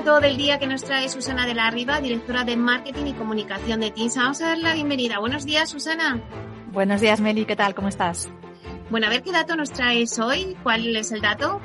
Dato 0.00 0.20
del 0.20 0.38
día 0.38 0.58
que 0.58 0.66
nos 0.66 0.82
trae 0.82 1.10
Susana 1.10 1.44
de 1.44 1.52
la 1.52 1.70
Riva, 1.70 2.00
directora 2.00 2.44
de 2.44 2.56
Marketing 2.56 3.04
y 3.08 3.12
Comunicación 3.12 3.80
de 3.80 3.90
Tinsa. 3.90 4.22
Vamos 4.22 4.40
a 4.40 4.48
darle 4.48 4.62
la 4.62 4.72
bienvenida. 4.72 5.18
Buenos 5.18 5.44
días, 5.44 5.68
Susana. 5.68 6.18
Buenos 6.72 7.02
días, 7.02 7.20
Meli. 7.20 7.44
¿Qué 7.44 7.54
tal? 7.54 7.74
¿Cómo 7.74 7.88
estás? 7.88 8.30
Bueno, 8.88 9.08
a 9.08 9.10
ver 9.10 9.22
qué 9.22 9.30
dato 9.30 9.56
nos 9.56 9.70
traes 9.72 10.18
hoy. 10.18 10.56
¿Cuál 10.62 10.96
es 10.96 11.12
el 11.12 11.20
dato? 11.20 11.60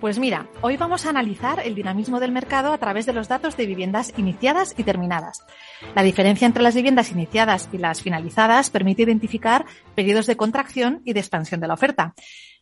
Pues 0.00 0.18
mira, 0.18 0.46
hoy 0.62 0.78
vamos 0.78 1.04
a 1.04 1.10
analizar 1.10 1.60
el 1.62 1.74
dinamismo 1.74 2.20
del 2.20 2.32
mercado 2.32 2.72
a 2.72 2.78
través 2.78 3.04
de 3.04 3.12
los 3.12 3.28
datos 3.28 3.54
de 3.58 3.66
viviendas 3.66 4.14
iniciadas 4.16 4.74
y 4.78 4.84
terminadas. 4.84 5.44
La 5.94 6.02
diferencia 6.02 6.46
entre 6.46 6.62
las 6.62 6.74
viviendas 6.74 7.12
iniciadas 7.12 7.68
y 7.70 7.76
las 7.76 8.00
finalizadas 8.00 8.70
permite 8.70 9.02
identificar 9.02 9.66
periodos 9.94 10.26
de 10.26 10.38
contracción 10.38 11.02
y 11.04 11.12
de 11.12 11.20
expansión 11.20 11.60
de 11.60 11.68
la 11.68 11.74
oferta. 11.74 12.14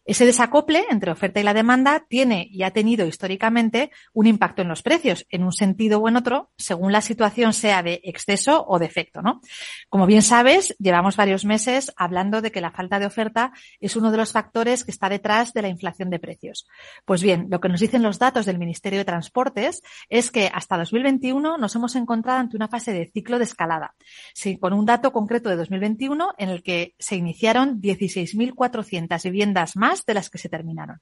Ese 0.07 0.25
desacople 0.25 0.85
entre 0.89 1.11
oferta 1.11 1.41
y 1.41 1.43
la 1.43 1.53
demanda 1.53 2.07
tiene 2.09 2.47
y 2.49 2.63
ha 2.63 2.71
tenido 2.71 3.07
históricamente 3.07 3.91
un 4.13 4.29
impacto 4.29 4.63
en 4.63 4.69
los 4.69 4.83
precios, 4.83 5.27
en 5.31 5.43
un 5.43 5.53
sentido 5.53 5.99
o 5.99 6.09
en 6.09 6.17
otro, 6.17 6.53
según 6.57 6.93
la 6.93 7.01
situación 7.01 7.53
sea 7.53 7.83
de 7.83 8.01
exceso 8.05 8.65
o 8.69 8.79
defecto, 8.79 9.21
¿no? 9.21 9.41
Como 9.89 10.07
bien 10.07 10.23
sabes, 10.23 10.77
llevamos 10.79 11.17
varios 11.17 11.45
meses 11.45 11.93
hablando 11.97 12.41
de 12.41 12.53
que 12.53 12.61
la 12.61 12.71
falta 12.71 13.01
de 13.01 13.07
oferta 13.07 13.53
es 13.81 13.97
uno 13.97 14.13
de 14.13 14.19
los 14.19 14.31
factores 14.31 14.85
que 14.85 14.93
está 14.93 15.09
detrás 15.09 15.53
de 15.53 15.63
la 15.63 15.69
inflación 15.69 16.09
de 16.09 16.21
precios. 16.21 16.69
Pues 17.05 17.21
bien, 17.21 17.49
lo 17.51 17.61
que 17.61 17.69
nos 17.69 17.81
dicen 17.81 18.05
los 18.05 18.21
datos 18.21 18.47
del 18.47 18.59
Ministerio 18.59 19.01
de 19.01 19.05
Transportes 19.05 19.83
es 20.09 20.31
que 20.31 20.51
hasta 20.55 20.79
2021 20.79 21.59
nos 21.59 21.75
hemos 21.75 21.97
encontrado 21.97 22.39
ante 22.39 22.57
una 22.57 22.69
fase 22.69 22.93
de 22.93 23.11
ciclo 23.13 23.39
de 23.39 23.45
escalada. 23.45 23.97
Con 24.61 24.73
un 24.73 24.87
dato 24.87 25.13
concreto 25.13 25.49
de 25.49 25.57
2021 25.57 26.35
en 26.39 26.49
el 26.49 26.63
que 26.63 26.95
se 27.01 27.17
iniciaron 27.17 27.81
16.400 27.81 29.25
viviendas 29.25 29.77
más 29.77 29.96
de 30.05 30.15
las 30.15 30.31
que 30.31 30.39
se 30.39 30.49
terminaron. 30.49 31.01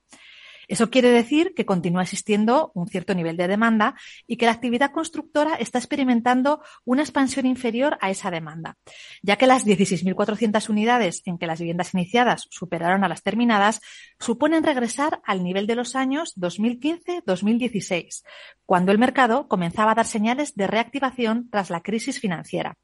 Eso 0.69 0.91
quiere 0.91 1.11
decir 1.11 1.55
que 1.55 1.67
continúa 1.67 2.03
existiendo 2.03 2.73
un 2.75 2.89
cierto 2.89 3.15
nivel 3.15 3.37
de 3.37 3.49
demanda 3.49 3.95
y 4.27 4.37
que 4.37 4.47
la 4.47 4.53
actividad 4.53 4.93
constructora 4.93 5.55
está 5.55 5.79
experimentando 5.79 6.63
una 6.85 7.03
expansión 7.03 7.47
inferior 7.47 7.99
a 8.01 8.11
esa 8.11 8.31
demanda, 8.31 8.77
ya 9.23 9.37
que 9.37 9.47
las 9.47 9.67
16.400 9.67 10.69
unidades 10.71 11.23
en 11.27 11.39
que 11.39 11.47
las 11.47 11.59
viviendas 11.59 11.95
iniciadas 11.95 12.47
superaron 12.51 13.05
a 13.05 13.09
las 13.09 13.23
terminadas 13.23 13.81
suponen 14.19 14.65
regresar 14.65 15.21
al 15.25 15.45
nivel 15.45 15.67
de 15.67 15.75
los 15.75 15.97
años 15.97 16.35
2015-2016, 16.37 18.23
cuando 18.65 18.93
el 18.93 18.99
mercado 18.99 19.49
comenzaba 19.49 19.93
a 19.93 19.97
dar 19.97 20.07
señales 20.07 20.55
de 20.55 20.67
reactivación 20.67 21.49
tras 21.51 21.71
la 21.71 21.83
crisis 21.83 22.21
financiera. 22.21 22.77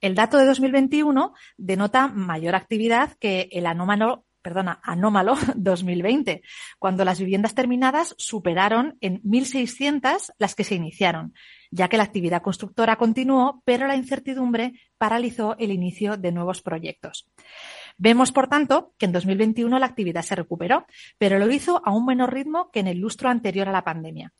El 0.00 0.14
dato 0.14 0.38
de 0.38 0.46
2021 0.46 1.34
denota 1.58 2.08
mayor 2.08 2.54
actividad 2.54 3.12
que 3.20 3.48
el 3.52 3.66
anómalo 3.66 4.24
perdona, 4.42 4.80
anómalo 4.82 5.36
2020, 5.56 6.42
cuando 6.78 7.04
las 7.04 7.18
viviendas 7.18 7.54
terminadas 7.54 8.14
superaron 8.18 8.96
en 9.00 9.22
1.600 9.22 10.32
las 10.38 10.54
que 10.54 10.64
se 10.64 10.74
iniciaron, 10.74 11.34
ya 11.70 11.88
que 11.88 11.96
la 11.96 12.04
actividad 12.04 12.42
constructora 12.42 12.96
continuó, 12.96 13.62
pero 13.64 13.86
la 13.86 13.96
incertidumbre 13.96 14.74
paralizó 14.98 15.56
el 15.58 15.72
inicio 15.72 16.16
de 16.16 16.32
nuevos 16.32 16.62
proyectos. 16.62 17.28
Vemos, 18.02 18.32
por 18.32 18.48
tanto, 18.48 18.94
que 18.96 19.06
en 19.06 19.12
2021 19.12 19.78
la 19.78 19.84
actividad 19.84 20.22
se 20.22 20.34
recuperó, 20.34 20.86
pero 21.18 21.38
lo 21.38 21.50
hizo 21.50 21.82
a 21.84 21.92
un 21.92 22.06
menor 22.06 22.32
ritmo 22.32 22.70
que 22.70 22.80
en 22.80 22.86
el 22.86 22.98
lustro 22.98 23.28
anterior 23.28 23.68
a 23.68 23.72
la 23.72 23.84
pandemia. 23.84 24.32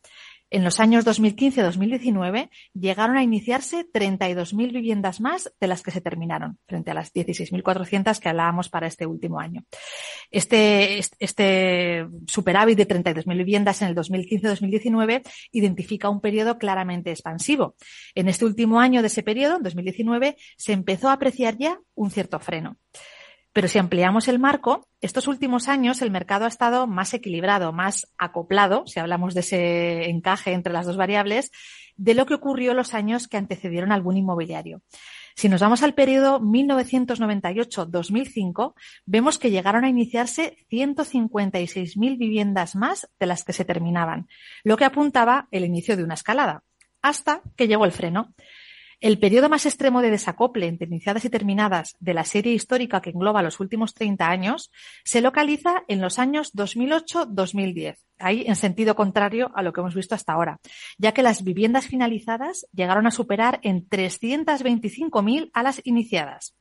En 0.51 0.65
los 0.65 0.81
años 0.81 1.07
2015-2019 1.07 2.51
llegaron 2.75 3.17
a 3.17 3.23
iniciarse 3.23 3.87
32.000 3.91 4.73
viviendas 4.73 5.21
más 5.21 5.53
de 5.61 5.67
las 5.69 5.83
que 5.83 5.93
se 5.93 6.01
terminaron, 6.01 6.59
frente 6.67 6.91
a 6.91 6.95
las 6.95 7.15
16.400 7.15 8.19
que 8.19 8.29
hablábamos 8.29 8.69
para 8.69 8.89
este 8.89 9.07
último 9.07 9.39
año. 9.39 9.65
Este, 10.31 10.99
este 10.99 12.07
superávit 12.27 12.77
de 12.77 12.89
32.000 12.89 13.37
viviendas 13.37 13.81
en 13.83 13.89
el 13.89 13.95
2015-2019 13.95 15.23
identifica 15.53 16.09
un 16.09 16.21
periodo 16.21 16.59
claramente 16.59 17.11
expansivo. 17.11 17.77
En 18.17 18.29
este 18.29 18.45
último 18.45 18.81
año 18.81 19.03
de 19.03 19.07
ese 19.07 19.23
periodo, 19.23 19.57
en 19.57 19.63
2019, 19.63 20.37
se 20.57 20.73
empezó 20.73 21.09
a 21.09 21.13
apreciar 21.13 21.57
ya 21.59 21.79
un 21.95 22.11
cierto 22.11 22.41
freno. 22.41 22.77
Pero 23.53 23.67
si 23.67 23.79
ampliamos 23.79 24.29
el 24.29 24.39
marco, 24.39 24.87
estos 25.01 25.27
últimos 25.27 25.69
años 25.69 26.03
el 26.03 26.11
mercado 26.11 26.45
ha 26.45 26.49
estado 26.49 26.87
más 26.87 27.15
equilibrado, 27.15 27.73
más 27.73 28.07
acoplado, 28.17 28.85
si 28.87 29.01
hablamos 29.01 29.35
de 29.35 29.41
ese 29.41 30.09
encaje 30.09 30.53
entre 30.53 30.73
las 30.73 30.87
dos 30.87 30.97
variables, 30.97 31.51
de 31.97 32.15
lo 32.15 32.27
que 32.27 32.35
ocurrió 32.35 32.75
los 32.75 32.95
años 32.95 33.27
que 33.29 33.37
antecedieron 33.37 33.93
al 33.93 34.03
boom 34.03 34.19
inmobiliario. 34.19 34.83
Si 35.35 35.49
nos 35.49 35.61
vamos 35.61 35.83
al 35.83 35.95
periodo 35.95 36.41
1998-2005, 36.41 38.75
vemos 39.05 39.39
que 39.39 39.51
llegaron 39.51 39.85
a 39.85 39.89
iniciarse 39.89 40.57
156.000 40.71 42.19
viviendas 42.19 42.77
más 42.77 43.11
de 43.19 43.27
las 43.27 43.43
que 43.45 43.53
se 43.53 43.65
terminaban, 43.65 44.29
lo 44.65 44.77
que 44.77 44.85
apuntaba 44.85 45.49
el 45.51 45.65
inicio 45.65 45.97
de 45.97 46.05
una 46.05 46.15
escalada, 46.15 46.63
hasta 47.03 47.43
que 47.57 47.67
llegó 47.69 47.85
el 47.85 47.93
freno. 47.93 48.35
El 49.01 49.19
periodo 49.19 49.49
más 49.49 49.65
extremo 49.65 50.03
de 50.03 50.11
desacople 50.11 50.67
entre 50.67 50.87
iniciadas 50.87 51.25
y 51.25 51.31
terminadas 51.31 51.97
de 52.01 52.13
la 52.13 52.25
serie 52.25 52.53
histórica 52.53 53.01
que 53.01 53.09
engloba 53.09 53.43
los 53.43 53.59
últimos 53.59 53.95
30 53.95 54.29
años 54.29 54.71
se 55.05 55.23
localiza 55.23 55.85
en 55.89 56.03
los 56.03 56.19
años 56.19 56.53
2008-2010, 56.55 57.97
ahí 58.19 58.45
en 58.47 58.57
sentido 58.57 58.95
contrario 58.95 59.53
a 59.55 59.63
lo 59.63 59.73
que 59.73 59.81
hemos 59.81 59.95
visto 59.95 60.15
hasta 60.15 60.35
ahora, 60.35 60.61
ya 60.99 61.13
que 61.13 61.23
las 61.23 61.45
viviendas 61.45 61.87
finalizadas 61.87 62.67
llegaron 62.75 63.07
a 63.07 63.11
superar 63.11 63.59
en 63.63 63.89
325.000 63.89 65.51
a 65.55 65.63
las 65.63 65.81
iniciadas. 65.85 66.55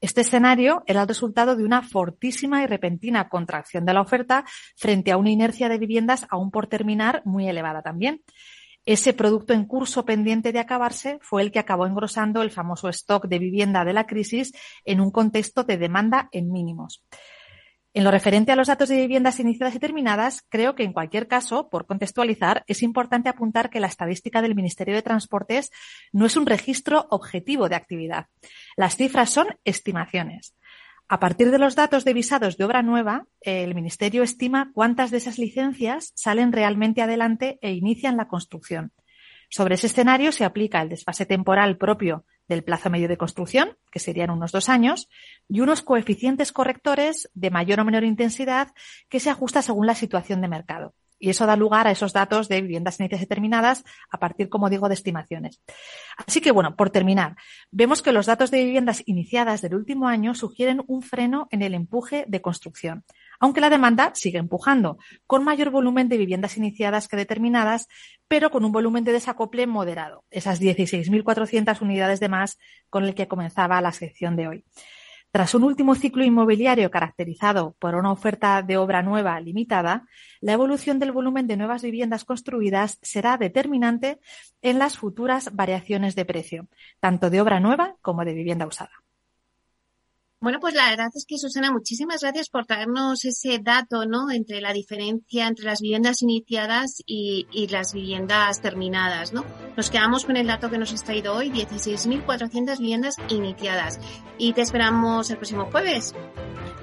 Este 0.00 0.20
escenario 0.20 0.84
era 0.86 1.02
el 1.02 1.08
resultado 1.08 1.56
de 1.56 1.64
una 1.64 1.82
fortísima 1.82 2.62
y 2.62 2.66
repentina 2.66 3.28
contracción 3.28 3.84
de 3.84 3.94
la 3.94 4.02
oferta 4.02 4.44
frente 4.76 5.10
a 5.10 5.16
una 5.16 5.30
inercia 5.30 5.68
de 5.68 5.78
viviendas 5.78 6.26
aún 6.28 6.52
por 6.52 6.68
terminar 6.68 7.22
muy 7.24 7.48
elevada 7.48 7.82
también. 7.82 8.22
Ese 8.86 9.12
producto 9.12 9.52
en 9.52 9.64
curso 9.64 10.04
pendiente 10.04 10.52
de 10.52 10.60
acabarse 10.60 11.18
fue 11.20 11.42
el 11.42 11.50
que 11.50 11.58
acabó 11.58 11.86
engrosando 11.86 12.40
el 12.40 12.52
famoso 12.52 12.88
stock 12.88 13.26
de 13.26 13.40
vivienda 13.40 13.84
de 13.84 13.92
la 13.92 14.06
crisis 14.06 14.52
en 14.84 15.00
un 15.00 15.10
contexto 15.10 15.64
de 15.64 15.76
demanda 15.76 16.28
en 16.30 16.52
mínimos. 16.52 17.04
En 17.94 18.04
lo 18.04 18.12
referente 18.12 18.52
a 18.52 18.56
los 18.56 18.68
datos 18.68 18.88
de 18.88 18.96
viviendas 18.96 19.40
iniciadas 19.40 19.74
y 19.74 19.80
terminadas, 19.80 20.44
creo 20.50 20.74
que 20.76 20.84
en 20.84 20.92
cualquier 20.92 21.26
caso, 21.26 21.68
por 21.68 21.86
contextualizar, 21.86 22.62
es 22.68 22.82
importante 22.82 23.28
apuntar 23.28 23.70
que 23.70 23.80
la 23.80 23.86
estadística 23.88 24.40
del 24.40 24.54
Ministerio 24.54 24.94
de 24.94 25.02
Transportes 25.02 25.70
no 26.12 26.26
es 26.26 26.36
un 26.36 26.46
registro 26.46 27.06
objetivo 27.10 27.68
de 27.68 27.74
actividad. 27.74 28.26
Las 28.76 28.96
cifras 28.96 29.30
son 29.30 29.48
estimaciones. 29.64 30.54
A 31.08 31.20
partir 31.20 31.52
de 31.52 31.58
los 31.58 31.76
datos 31.76 32.04
de 32.04 32.12
visados 32.12 32.56
de 32.56 32.64
obra 32.64 32.82
nueva, 32.82 33.26
el 33.40 33.76
Ministerio 33.76 34.24
estima 34.24 34.72
cuántas 34.74 35.12
de 35.12 35.18
esas 35.18 35.38
licencias 35.38 36.10
salen 36.16 36.50
realmente 36.50 37.00
adelante 37.00 37.60
e 37.62 37.72
inician 37.72 38.16
la 38.16 38.26
construcción. 38.26 38.92
Sobre 39.48 39.76
ese 39.76 39.86
escenario 39.86 40.32
se 40.32 40.44
aplica 40.44 40.82
el 40.82 40.88
desfase 40.88 41.24
temporal 41.24 41.78
propio 41.78 42.24
del 42.48 42.64
plazo 42.64 42.90
medio 42.90 43.06
de 43.06 43.16
construcción, 43.16 43.76
que 43.92 44.00
serían 44.00 44.30
unos 44.30 44.50
dos 44.50 44.68
años, 44.68 45.08
y 45.48 45.60
unos 45.60 45.82
coeficientes 45.82 46.50
correctores 46.50 47.30
de 47.34 47.50
mayor 47.50 47.78
o 47.78 47.84
menor 47.84 48.02
intensidad 48.02 48.72
que 49.08 49.20
se 49.20 49.30
ajusta 49.30 49.62
según 49.62 49.86
la 49.86 49.94
situación 49.94 50.40
de 50.40 50.48
mercado. 50.48 50.92
Y 51.18 51.30
eso 51.30 51.46
da 51.46 51.56
lugar 51.56 51.86
a 51.86 51.90
esos 51.90 52.12
datos 52.12 52.48
de 52.48 52.60
viviendas 52.60 53.00
iniciadas 53.00 53.22
y 53.24 53.26
terminadas 53.26 53.84
a 54.10 54.18
partir, 54.18 54.48
como 54.48 54.68
digo, 54.68 54.88
de 54.88 54.94
estimaciones. 54.94 55.60
Así 56.26 56.40
que, 56.40 56.50
bueno, 56.50 56.76
por 56.76 56.90
terminar, 56.90 57.36
vemos 57.70 58.02
que 58.02 58.12
los 58.12 58.26
datos 58.26 58.50
de 58.50 58.64
viviendas 58.64 59.02
iniciadas 59.06 59.62
del 59.62 59.74
último 59.74 60.08
año 60.08 60.34
sugieren 60.34 60.82
un 60.86 61.02
freno 61.02 61.48
en 61.50 61.62
el 61.62 61.74
empuje 61.74 62.24
de 62.28 62.40
construcción. 62.40 63.04
aunque 63.38 63.60
la 63.60 63.68
demanda 63.68 64.12
sigue 64.14 64.38
empujando, 64.38 64.96
con 65.26 65.44
mayor 65.44 65.68
volumen 65.68 66.08
de 66.08 66.16
viviendas 66.16 66.56
iniciadas 66.56 67.06
que 67.06 67.18
determinadas, 67.18 67.86
pero 68.28 68.50
con 68.50 68.64
un 68.64 68.72
volumen 68.72 69.04
de 69.04 69.12
desacople 69.12 69.66
moderado, 69.66 70.24
esas 70.30 70.60
16.400 70.60 71.82
unidades 71.82 72.18
de 72.18 72.28
más 72.28 72.58
con 72.88 73.04
el 73.04 73.14
que 73.14 73.28
comenzaba 73.28 73.80
la 73.80 73.92
sección 73.92 74.36
de 74.36 74.48
hoy. 74.48 74.64
Tras 75.36 75.54
un 75.54 75.64
último 75.64 75.94
ciclo 75.94 76.24
inmobiliario 76.24 76.90
caracterizado 76.90 77.76
por 77.78 77.94
una 77.94 78.10
oferta 78.10 78.62
de 78.62 78.78
obra 78.78 79.02
nueva 79.02 79.38
limitada, 79.38 80.06
la 80.40 80.54
evolución 80.54 80.98
del 80.98 81.12
volumen 81.12 81.46
de 81.46 81.58
nuevas 81.58 81.82
viviendas 81.82 82.24
construidas 82.24 82.98
será 83.02 83.36
determinante 83.36 84.18
en 84.62 84.78
las 84.78 84.96
futuras 84.96 85.54
variaciones 85.54 86.14
de 86.14 86.24
precio, 86.24 86.68
tanto 87.00 87.28
de 87.28 87.42
obra 87.42 87.60
nueva 87.60 87.96
como 88.00 88.24
de 88.24 88.32
vivienda 88.32 88.66
usada. 88.66 89.05
Bueno, 90.38 90.58
pues 90.60 90.74
la 90.74 90.90
verdad 90.90 91.08
es 91.14 91.24
que 91.26 91.38
Susana, 91.38 91.72
muchísimas 91.72 92.20
gracias 92.20 92.50
por 92.50 92.66
traernos 92.66 93.24
ese 93.24 93.58
dato, 93.58 94.04
¿no? 94.06 94.30
Entre 94.30 94.60
la 94.60 94.72
diferencia 94.72 95.46
entre 95.46 95.64
las 95.64 95.80
viviendas 95.80 96.22
iniciadas 96.22 97.02
y, 97.06 97.66
las 97.70 97.94
viviendas 97.94 98.60
terminadas, 98.60 99.32
¿no? 99.32 99.44
Nos 99.76 99.90
quedamos 99.90 100.24
con 100.24 100.36
el 100.36 100.46
dato 100.46 100.70
que 100.70 100.78
nos 100.78 100.92
has 100.92 101.04
traído 101.04 101.34
hoy, 101.34 101.50
16.400 101.50 102.78
viviendas 102.78 103.16
iniciadas. 103.28 103.98
Y 104.38 104.52
te 104.52 104.60
esperamos 104.60 105.30
el 105.30 105.36
próximo 105.36 105.66
jueves. 105.70 106.14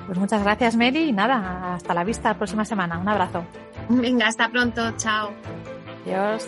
Pues 0.07 0.17
muchas 0.17 0.43
gracias, 0.43 0.75
Meli. 0.75 1.09
Y 1.09 1.11
nada, 1.11 1.75
hasta 1.75 1.93
la 1.93 2.03
vista 2.03 2.29
la 2.29 2.37
próxima 2.37 2.65
semana. 2.65 2.97
Un 2.97 3.07
abrazo. 3.07 3.45
Venga, 3.89 4.27
hasta 4.27 4.49
pronto. 4.49 4.91
Chao. 4.97 5.31
Adiós. 6.05 6.47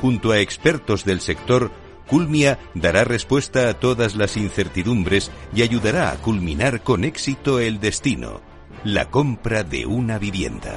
junto 0.00 0.32
a 0.32 0.38
expertos 0.38 1.04
del 1.04 1.20
sector, 1.20 1.70
Culmia 2.06 2.58
dará 2.74 3.04
respuesta 3.04 3.68
a 3.68 3.74
todas 3.74 4.16
las 4.16 4.36
incertidumbres 4.36 5.30
y 5.54 5.62
ayudará 5.62 6.10
a 6.10 6.16
culminar 6.16 6.82
con 6.82 7.04
éxito 7.04 7.60
el 7.60 7.78
destino, 7.78 8.40
la 8.82 9.10
compra 9.10 9.62
de 9.62 9.86
una 9.86 10.18
vivienda. 10.18 10.74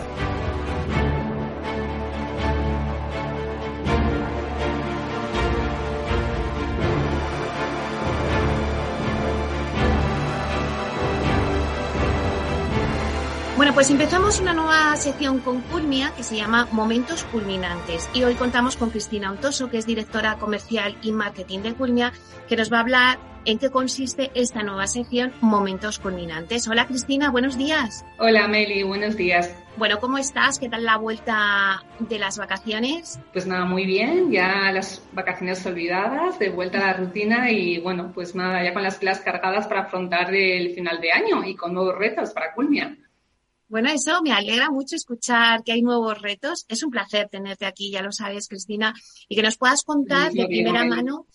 Bueno, 13.55 13.72
pues 13.75 13.92
empezamos 13.92 14.39
una 14.39 14.51
nueva 14.53 14.96
sección 14.96 15.39
con 15.39 15.61
Culmia 15.61 16.11
que 16.18 16.24
se 16.24 16.35
llama 16.35 16.68
Momentos 16.72 17.24
Culminantes. 17.25 18.09
Y 18.11 18.24
hoy 18.24 18.33
contamos 18.33 18.75
con 18.75 18.89
Cristina 18.89 19.29
Ontoso, 19.29 19.70
que 19.70 19.77
es 19.77 19.85
directora 19.85 20.37
comercial 20.37 20.98
y 21.03 21.11
marketing 21.11 21.59
de 21.59 21.75
Culmia, 21.75 22.11
que 22.50 22.55
nos 22.55 22.74
va 22.74 22.77
a 22.77 22.81
hablar 22.81 23.20
en 23.46 23.59
qué 23.59 23.70
consiste 23.70 24.31
esta 24.33 24.63
nueva 24.63 24.87
sección 24.87 25.33
Momentos 25.39 26.00
Culminantes. 26.00 26.68
Hola 26.68 26.87
Cristina, 26.87 27.29
buenos 27.29 27.55
días. 27.55 28.03
Hola 28.18 28.48
Meli, 28.48 28.81
buenos 28.81 29.16
días. 29.16 29.55
Bueno, 29.77 30.00
¿cómo 30.00 30.18
estás? 30.18 30.57
¿Qué 30.57 30.68
tal 30.68 30.83
la 30.83 30.98
vuelta 30.98 31.83
de 32.00 32.18
las 32.18 32.39
vacaciones? 32.39 33.20
Pues 33.33 33.46
nada, 33.46 33.66
muy 33.66 33.85
bien, 33.85 34.31
ya 34.31 34.72
las 34.72 35.03
vacaciones 35.13 35.63
olvidadas, 35.68 36.39
de 36.39 36.50
vuelta 36.50 36.79
a 36.79 36.87
la 36.87 36.94
rutina 36.94 37.51
y 37.51 37.79
bueno, 37.79 38.11
pues 38.16 38.33
nada, 38.33 38.63
ya 38.63 38.74
con 38.74 38.81
las 38.81 38.98
pilas 38.98 39.20
cargadas 39.20 39.68
para 39.68 39.81
afrontar 39.81 40.33
el 40.33 40.74
final 40.74 41.00
de 41.01 41.11
año 41.11 41.44
y 41.44 41.55
con 41.55 41.75
nuevos 41.75 41.96
retos 41.96 42.31
para 42.31 42.53
Culmia. 42.53 42.98
Bueno, 43.74 43.90
eso 43.90 44.22
me 44.22 44.31
alegra 44.31 44.70
mucho 44.70 44.96
escuchar 44.96 45.64
que 45.64 45.72
hay 45.72 45.81
nuevos 45.81 46.22
retos. 46.22 46.64
Es 46.70 46.83
un 46.83 46.92
placer 46.92 47.27
tenerte 47.29 47.66
aquí, 47.66 47.90
ya 47.90 48.03
lo 48.03 48.12
sabes, 48.12 48.48
Cristina, 48.48 48.94
y 49.27 49.36
que 49.36 49.42
nos 49.42 49.57
puedas 49.57 49.81
contar 49.81 50.31
de 50.31 50.46
primera 50.46 50.86
mano 50.86 51.25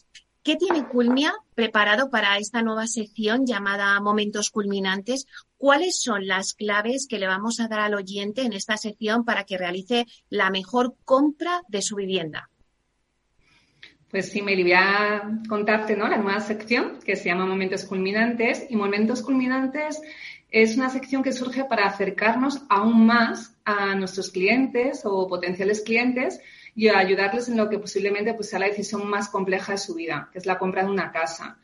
qué 0.45 0.55
tiene 0.55 0.87
Culmia 0.87 1.35
preparado 1.57 2.11
para 2.11 2.39
esta 2.39 2.63
nueva 2.63 2.87
sección 2.87 3.45
llamada 3.45 4.01
Momentos 4.01 4.51
Culminantes. 4.51 5.27
¿Cuáles 5.57 5.99
son 6.01 6.29
las 6.29 6.55
claves 6.55 7.09
que 7.09 7.19
le 7.19 7.27
vamos 7.27 7.59
a 7.59 7.67
dar 7.67 7.81
al 7.81 7.95
oyente 7.95 8.43
en 8.43 8.53
esta 8.53 8.77
sección 8.77 9.25
para 9.25 9.43
que 9.43 9.59
realice 9.59 10.07
la 10.31 10.51
mejor 10.51 10.95
compra 11.05 11.63
de 11.67 11.83
su 11.83 11.97
vivienda? 11.97 12.51
Pues 14.13 14.31
sí, 14.31 14.43
me 14.43 14.55
voy 14.55 14.73
a 14.75 15.41
contarte 15.49 15.97
¿no? 15.97 16.07
la 16.07 16.19
nueva 16.19 16.41
sección 16.41 17.01
que 17.05 17.17
se 17.17 17.25
llama 17.25 17.47
Momentos 17.47 17.85
Culminantes. 17.85 18.65
Y 18.71 18.77
Momentos 18.77 19.23
Culminantes 19.23 20.01
es 20.51 20.77
una 20.77 20.89
sección 20.89 21.23
que 21.23 21.33
surge 21.33 21.65
para 21.65 21.87
acercarnos 21.87 22.63
aún 22.69 23.07
más 23.07 23.55
a 23.65 23.95
nuestros 23.95 24.31
clientes 24.31 25.03
o 25.05 25.29
potenciales 25.29 25.83
clientes 25.83 26.41
y 26.75 26.89
ayudarles 26.89 27.49
en 27.49 27.57
lo 27.57 27.69
que 27.69 27.79
posiblemente 27.79 28.33
pues, 28.35 28.49
sea 28.49 28.59
la 28.59 28.67
decisión 28.67 29.09
más 29.09 29.29
compleja 29.29 29.73
de 29.73 29.79
su 29.79 29.95
vida, 29.95 30.31
que 30.33 30.39
es 30.39 30.47
la 30.47 30.59
compra 30.59 30.85
de 30.85 30.91
una 30.91 31.13
casa. 31.13 31.59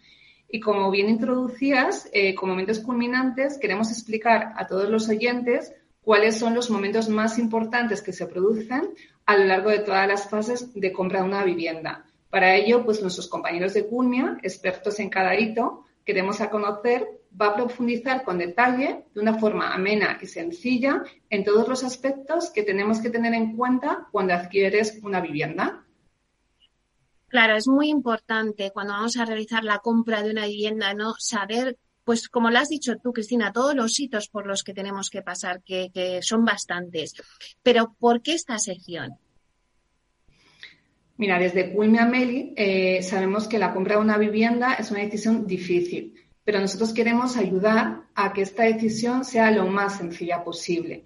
Y 0.51 0.61
como 0.61 0.91
bien 0.91 1.09
introducías, 1.09 2.09
eh, 2.13 2.35
con 2.35 2.51
momentos 2.51 2.81
culminantes, 2.81 3.59
queremos 3.59 3.91
explicar 3.91 4.53
a 4.57 4.67
todos 4.67 4.89
los 4.89 5.09
oyentes 5.09 5.73
cuáles 6.03 6.39
son 6.39 6.55
los 6.55 6.69
momentos 6.69 7.09
más 7.09 7.39
importantes 7.39 8.03
que 8.03 8.13
se 8.13 8.27
producen 8.27 8.91
a 9.25 9.37
lo 9.37 9.45
largo 9.47 9.71
de 9.71 9.79
todas 9.79 10.07
las 10.07 10.29
fases 10.29 10.75
de 10.75 10.93
compra 10.93 11.23
de 11.23 11.29
una 11.29 11.43
vivienda. 11.43 12.05
Para 12.29 12.55
ello, 12.57 12.85
pues 12.85 13.01
nuestros 13.01 13.29
compañeros 13.29 13.73
de 13.75 13.87
Culmia, 13.87 14.39
expertos 14.43 15.01
en 15.01 15.09
cada 15.09 15.39
hito, 15.39 15.85
queremos 16.05 16.41
a 16.41 16.51
conocer 16.51 17.09
va 17.41 17.49
a 17.49 17.57
profundizar 17.57 18.23
con 18.23 18.39
detalle, 18.39 19.05
de 19.15 19.21
una 19.21 19.39
forma 19.39 19.75
amena 19.75 20.19
y 20.21 20.27
sencilla, 20.27 21.03
en 21.31 21.45
todos 21.45 21.69
los 21.69 21.85
aspectos 21.85 22.51
que 22.51 22.63
tenemos 22.63 23.01
que 23.01 23.11
tener 23.11 23.35
en 23.35 23.57
cuenta 23.57 24.09
cuando 24.13 24.35
adquieres 24.35 25.01
una 25.03 25.21
vivienda. 25.21 25.85
Claro, 27.29 27.57
es 27.57 27.67
muy 27.67 27.89
importante 27.89 28.71
cuando 28.73 28.93
vamos 28.93 29.17
a 29.17 29.25
realizar 29.25 29.65
la 29.65 29.79
compra 29.79 30.23
de 30.23 30.31
una 30.31 30.47
vivienda, 30.47 30.95
¿no? 30.95 31.15
Saber, 31.19 31.77
pues 32.05 32.29
como 32.29 32.51
lo 32.51 32.59
has 32.59 32.69
dicho 32.69 32.97
tú, 33.03 33.13
Cristina, 33.13 33.53
todos 33.53 33.75
los 33.75 33.99
hitos 33.99 34.29
por 34.29 34.47
los 34.47 34.63
que 34.63 34.75
tenemos 34.75 35.11
que 35.11 35.23
pasar, 35.23 35.63
que, 35.63 36.21
son 36.23 36.45
bastantes. 36.45 37.15
Pero, 37.63 37.97
¿por 37.99 38.23
qué 38.23 38.35
esta 38.35 38.59
sección? 38.59 39.19
Mira, 41.17 41.39
desde 41.39 41.73
Culmia 41.73 42.07
Meli 42.07 42.55
eh, 42.57 43.03
sabemos 43.03 43.49
que 43.49 43.59
la 43.59 43.73
compra 43.73 43.97
de 43.97 44.03
una 44.03 44.19
vivienda 44.19 44.75
es 44.75 44.91
una 44.91 45.01
decisión 45.01 45.47
difícil 45.47 46.24
pero 46.45 46.61
nosotros 46.61 46.93
queremos 46.93 47.37
ayudar 47.37 48.03
a 48.15 48.33
que 48.33 48.43
esta 48.43 48.65
decisión 48.65 49.25
sea 49.25 49.51
lo 49.51 49.67
más 49.67 49.99
sencilla 49.99 50.45
posible. 50.45 51.05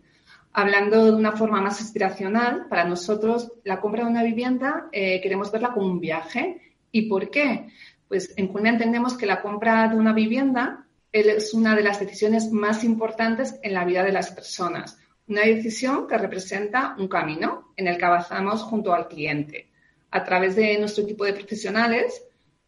Hablando 0.52 1.04
de 1.04 1.12
una 1.12 1.32
forma 1.32 1.60
más 1.60 1.80
aspiracional, 1.80 2.66
para 2.68 2.84
nosotros 2.84 3.52
la 3.64 3.80
compra 3.80 4.04
de 4.04 4.10
una 4.10 4.24
vivienda 4.24 4.88
eh, 4.90 5.20
queremos 5.20 5.52
verla 5.52 5.72
como 5.72 5.86
un 5.86 6.00
viaje. 6.00 6.74
¿Y 6.90 7.02
por 7.02 7.30
qué? 7.30 7.68
Pues 8.08 8.34
en 8.36 8.48
Culmia 8.48 8.72
entendemos 8.72 9.16
que 9.16 9.26
la 9.26 9.40
compra 9.40 9.88
de 9.88 9.96
una 9.96 10.12
vivienda 10.12 10.86
es 11.12 11.54
una 11.54 11.76
de 11.76 11.82
las 11.82 12.00
decisiones 12.00 12.50
más 12.50 12.82
importantes 12.82 13.58
en 13.62 13.74
la 13.74 13.84
vida 13.84 14.02
de 14.02 14.12
las 14.12 14.30
personas, 14.30 14.98
una 15.26 15.42
decisión 15.42 16.06
que 16.06 16.18
representa 16.18 16.96
un 16.98 17.08
camino 17.08 17.72
en 17.76 17.86
el 17.86 17.98
que 17.98 18.04
avanzamos 18.04 18.62
junto 18.62 18.92
al 18.92 19.08
cliente. 19.08 19.70
A 20.10 20.24
través 20.24 20.56
de 20.56 20.78
nuestro 20.78 21.04
equipo 21.04 21.24
de 21.24 21.34
profesionales, 21.34 22.22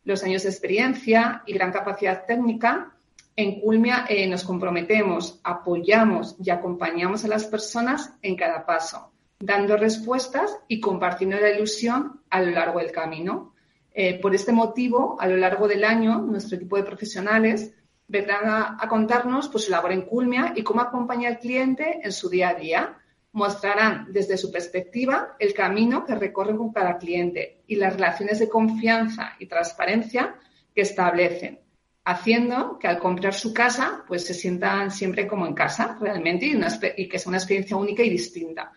los 0.04 0.22
años 0.24 0.42
de 0.42 0.50
experiencia 0.50 1.42
y 1.46 1.52
gran 1.52 1.72
capacidad 1.72 2.24
técnica, 2.26 2.94
en 3.36 3.60
Culmia 3.60 4.06
eh, 4.08 4.26
nos 4.26 4.44
comprometemos, 4.44 5.40
apoyamos 5.44 6.36
y 6.42 6.50
acompañamos 6.50 7.24
a 7.24 7.28
las 7.28 7.44
personas 7.46 8.12
en 8.22 8.36
cada 8.36 8.66
paso, 8.66 9.12
dando 9.38 9.76
respuestas 9.76 10.58
y 10.68 10.80
compartiendo 10.80 11.38
la 11.38 11.50
ilusión 11.50 12.20
a 12.28 12.42
lo 12.42 12.50
largo 12.50 12.80
del 12.80 12.92
camino. 12.92 13.54
Eh, 13.92 14.20
por 14.20 14.34
este 14.34 14.52
motivo, 14.52 15.16
a 15.20 15.26
lo 15.26 15.36
largo 15.36 15.68
del 15.68 15.84
año, 15.84 16.18
nuestro 16.18 16.56
equipo 16.56 16.76
de 16.76 16.82
profesionales 16.82 17.72
vendrán 18.08 18.76
a, 18.78 18.88
contarnos 18.88 19.48
pues, 19.48 19.64
su 19.64 19.70
labor 19.70 19.92
en 19.92 20.02
Culmia 20.02 20.52
y 20.56 20.62
cómo 20.62 20.80
acompaña 20.80 21.28
al 21.28 21.38
cliente 21.38 22.00
en 22.02 22.12
su 22.12 22.28
día 22.28 22.50
a 22.50 22.54
día. 22.54 22.98
Mostrarán 23.32 24.12
desde 24.12 24.36
su 24.36 24.50
perspectiva 24.50 25.36
el 25.38 25.54
camino 25.54 26.04
que 26.04 26.14
recorren 26.14 26.56
con 26.56 26.72
cada 26.72 26.98
cliente 26.98 27.62
y 27.66 27.76
las 27.76 27.94
relaciones 27.94 28.38
de 28.38 28.48
confianza 28.48 29.34
y 29.38 29.46
transparencia 29.46 30.36
que 30.74 30.82
establecen, 30.82 31.60
haciendo 32.04 32.78
que 32.78 32.88
al 32.88 32.98
comprar 32.98 33.34
su 33.34 33.54
casa 33.54 34.04
pues 34.08 34.26
se 34.26 34.34
sientan 34.34 34.90
siempre 34.90 35.26
como 35.26 35.46
en 35.46 35.54
casa 35.54 35.96
realmente 36.00 36.46
y, 36.96 37.08
que 37.08 37.18
sea 37.18 37.30
una 37.30 37.38
experiencia 37.38 37.76
única 37.76 38.02
y 38.02 38.10
distinta. 38.10 38.72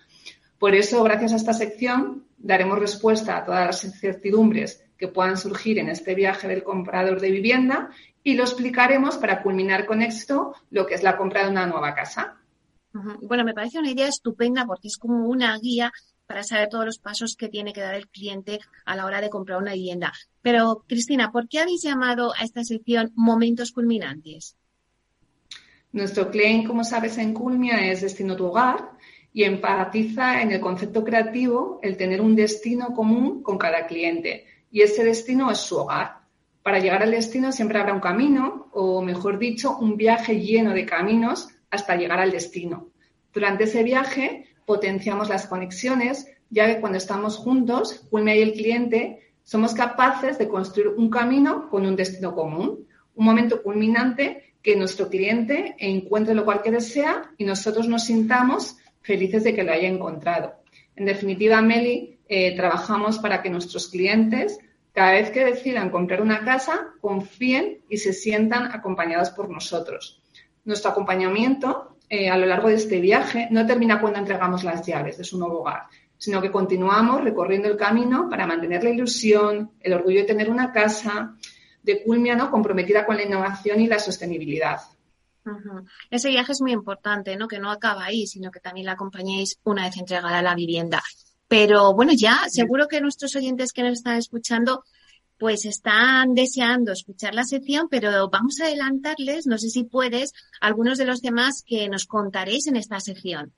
Por 0.60 0.76
eso, 0.76 1.04
gracias 1.04 1.34
a 1.34 1.38
esta 1.38 1.54
sección, 1.54 2.28
daremos 2.38 2.80
respuesta 2.80 3.38
a 3.38 3.44
todas 3.44 3.66
las 3.66 3.84
incertidumbres 3.84 4.86
que 4.98 5.08
puedan 5.08 5.38
surgir 5.38 5.80
en 5.80 5.90
este 5.90 6.16
viaje 6.16 6.48
del 6.48 6.64
comprador 6.64 7.20
de 7.20 7.32
vivienda 7.32 7.90
y 8.24 8.36
lo 8.36 8.44
explicaremos 8.44 9.18
para 9.18 9.42
culminar 9.42 9.86
con 9.86 10.02
éxito 10.02 10.56
lo 10.70 10.86
que 10.86 10.96
es 10.96 11.04
la 11.04 11.18
compra 11.18 11.44
de 11.44 11.50
una 11.50 11.68
nueva 11.68 11.94
casa. 11.94 12.38
Bueno, 13.22 13.44
me 13.44 13.54
parece 13.54 13.80
una 13.80 13.92
idea 13.92 14.08
estupenda 14.08 14.66
porque 14.66 14.88
es 14.88 14.98
como 14.98 15.28
una 15.28 15.58
guía 15.58 15.92
para 16.28 16.44
saber 16.44 16.70
todos 16.70 16.86
los 16.86 17.00
pasos 17.00 17.36
que 17.36 17.50
tiene 17.50 17.74
que 17.74 17.82
dar 17.82 17.96
el 17.96 18.08
cliente 18.08 18.60
a 18.86 18.96
la 18.96 19.06
hora 19.06 19.20
de 19.20 19.30
comprar 19.30 19.60
una 19.60 19.74
vivienda. 19.74 20.14
Pero, 20.42 20.84
Cristina, 20.88 21.32
¿por 21.32 21.48
qué 21.48 21.60
habéis 21.60 21.84
llamado 21.84 22.34
a 22.34 22.44
esta 22.44 22.64
sección 22.64 23.12
Momentos 23.16 23.72
Culminantes? 23.72 24.56
Nuestro 25.92 26.32
claim, 26.32 26.66
como 26.66 26.84
sabes, 26.84 27.18
en 27.18 27.34
Culmia 27.34 27.92
es 27.92 28.02
Destino 28.02 28.36
tu 28.36 28.46
Hogar 28.46 28.92
y 29.32 29.44
empatiza 29.44 30.42
en 30.42 30.52
el 30.52 30.60
concepto 30.60 31.04
creativo 31.04 31.80
el 31.84 31.98
tener 31.98 32.22
un 32.22 32.36
destino 32.36 32.94
común 32.94 33.44
con 33.44 33.58
cada 33.58 33.86
cliente. 33.86 34.46
Y 34.72 34.82
ese 34.82 35.04
destino 35.04 35.52
es 35.52 35.60
su 35.60 35.78
hogar. 35.78 36.22
Para 36.64 36.80
llegar 36.80 37.04
al 37.04 37.12
destino 37.12 37.52
siempre 37.52 37.80
habrá 37.80 37.94
un 37.94 38.00
camino, 38.00 38.70
o 38.72 39.02
mejor 39.02 39.38
dicho, 39.38 39.78
un 39.78 39.98
viaje 39.98 40.40
lleno 40.40 40.74
de 40.74 40.86
caminos 40.86 41.50
hasta 41.74 41.96
llegar 41.96 42.20
al 42.20 42.32
destino. 42.32 42.90
Durante 43.34 43.66
ese 43.66 43.84
viaje 43.84 44.46
potenciamos 44.66 45.30
las 45.30 45.48
conexiones, 45.48 46.28
ya 46.50 46.68
que 46.68 46.80
cuando 46.80 46.98
estamos 46.98 47.38
juntos, 47.38 48.06
Julme 48.10 48.38
y 48.38 48.42
el 48.42 48.54
cliente, 48.54 49.32
somos 49.44 49.74
capaces 49.74 50.38
de 50.38 50.48
construir 50.48 50.90
un 50.90 51.10
camino 51.10 51.70
con 51.70 51.86
un 51.86 51.96
destino 51.96 52.34
común, 52.34 52.88
un 53.16 53.26
momento 53.26 53.62
culminante 53.62 54.54
que 54.62 54.76
nuestro 54.76 55.10
cliente 55.10 55.76
encuentre 55.80 56.34
lo 56.34 56.46
cual 56.46 56.62
que 56.62 56.72
desea 56.72 57.32
y 57.38 57.44
nosotros 57.44 57.88
nos 57.88 58.06
sintamos 58.06 58.78
felices 59.02 59.44
de 59.44 59.54
que 59.54 59.64
lo 59.64 59.74
haya 59.74 59.90
encontrado. 59.90 60.54
En 60.96 61.06
definitiva, 61.06 61.62
Meli, 61.62 62.20
eh, 62.30 62.56
trabajamos 62.56 63.18
para 63.20 63.42
que 63.42 63.50
nuestros 63.50 63.90
clientes 63.90 64.60
cada 64.94 65.14
vez 65.14 65.32
que 65.32 65.44
decidan 65.44 65.90
comprar 65.90 66.22
una 66.22 66.46
casa, 66.46 66.94
confíen 67.02 67.82
y 67.90 67.98
se 67.98 68.14
sientan 68.14 68.72
acompañados 68.72 69.32
por 69.32 69.50
nosotros. 69.50 70.23
Nuestro 70.66 70.92
acompañamiento 70.92 71.98
eh, 72.10 72.30
a 72.30 72.38
lo 72.38 72.46
largo 72.46 72.68
de 72.68 72.76
este 72.76 73.00
viaje 73.00 73.48
no 73.52 73.66
termina 73.66 74.00
cuando 74.00 74.20
entregamos 74.20 74.64
las 74.64 74.86
llaves 74.86 75.18
de 75.18 75.24
su 75.24 75.38
nuevo 75.38 75.62
hogar, 75.62 75.84
sino 76.18 76.42
que 76.42 76.52
continuamos 76.52 77.24
recorriendo 77.24 77.68
el 77.68 77.78
camino 77.78 78.30
para 78.30 78.48
mantener 78.48 78.84
la 78.84 78.92
ilusión, 78.92 79.72
el 79.80 79.94
orgullo 79.94 80.22
de 80.22 80.28
tener 80.28 80.50
una 80.50 80.72
casa 80.72 81.36
de 81.82 82.04
Culmia 82.04 82.36
¿no? 82.36 82.50
comprometida 82.50 83.06
con 83.06 83.18
la 83.18 83.24
innovación 83.24 83.82
y 83.82 83.88
la 83.88 84.00
sostenibilidad. 84.00 84.80
Ese 86.10 86.30
viaje 86.30 86.54
es 86.54 86.62
muy 86.62 86.72
importante, 86.72 87.36
¿no? 87.36 87.48
Que 87.48 87.60
no 87.60 87.70
acaba 87.70 88.06
ahí, 88.06 88.28
sino 88.28 88.50
que 88.50 88.62
también 88.62 88.86
la 88.86 88.94
acompañéis 88.94 89.60
una 89.64 89.84
vez 89.84 89.98
entregada 89.98 90.42
la 90.42 90.56
vivienda. 90.56 91.04
Pero 91.48 91.94
bueno, 91.94 92.14
ya 92.16 92.46
seguro 92.48 92.88
que 92.88 93.02
nuestros 93.02 93.36
oyentes 93.36 93.74
que 93.74 93.84
nos 93.84 93.94
están 93.94 94.18
escuchando 94.18 94.84
pues 95.44 95.66
están 95.66 96.36
deseando 96.36 96.94
escuchar 96.94 97.36
la 97.36 97.44
sección, 97.44 97.90
pero 97.92 98.30
vamos 98.30 98.62
a 98.62 98.68
adelantarles, 98.68 99.46
no 99.46 99.58
sé 99.58 99.68
si 99.68 99.84
puedes, 99.84 100.32
algunos 100.62 100.98
de 100.98 101.04
los 101.04 101.22
temas 101.22 101.66
que 101.68 101.90
nos 101.90 102.06
contaréis 102.06 102.68
en 102.68 102.78
esta 102.78 103.02
sección. 103.02 103.52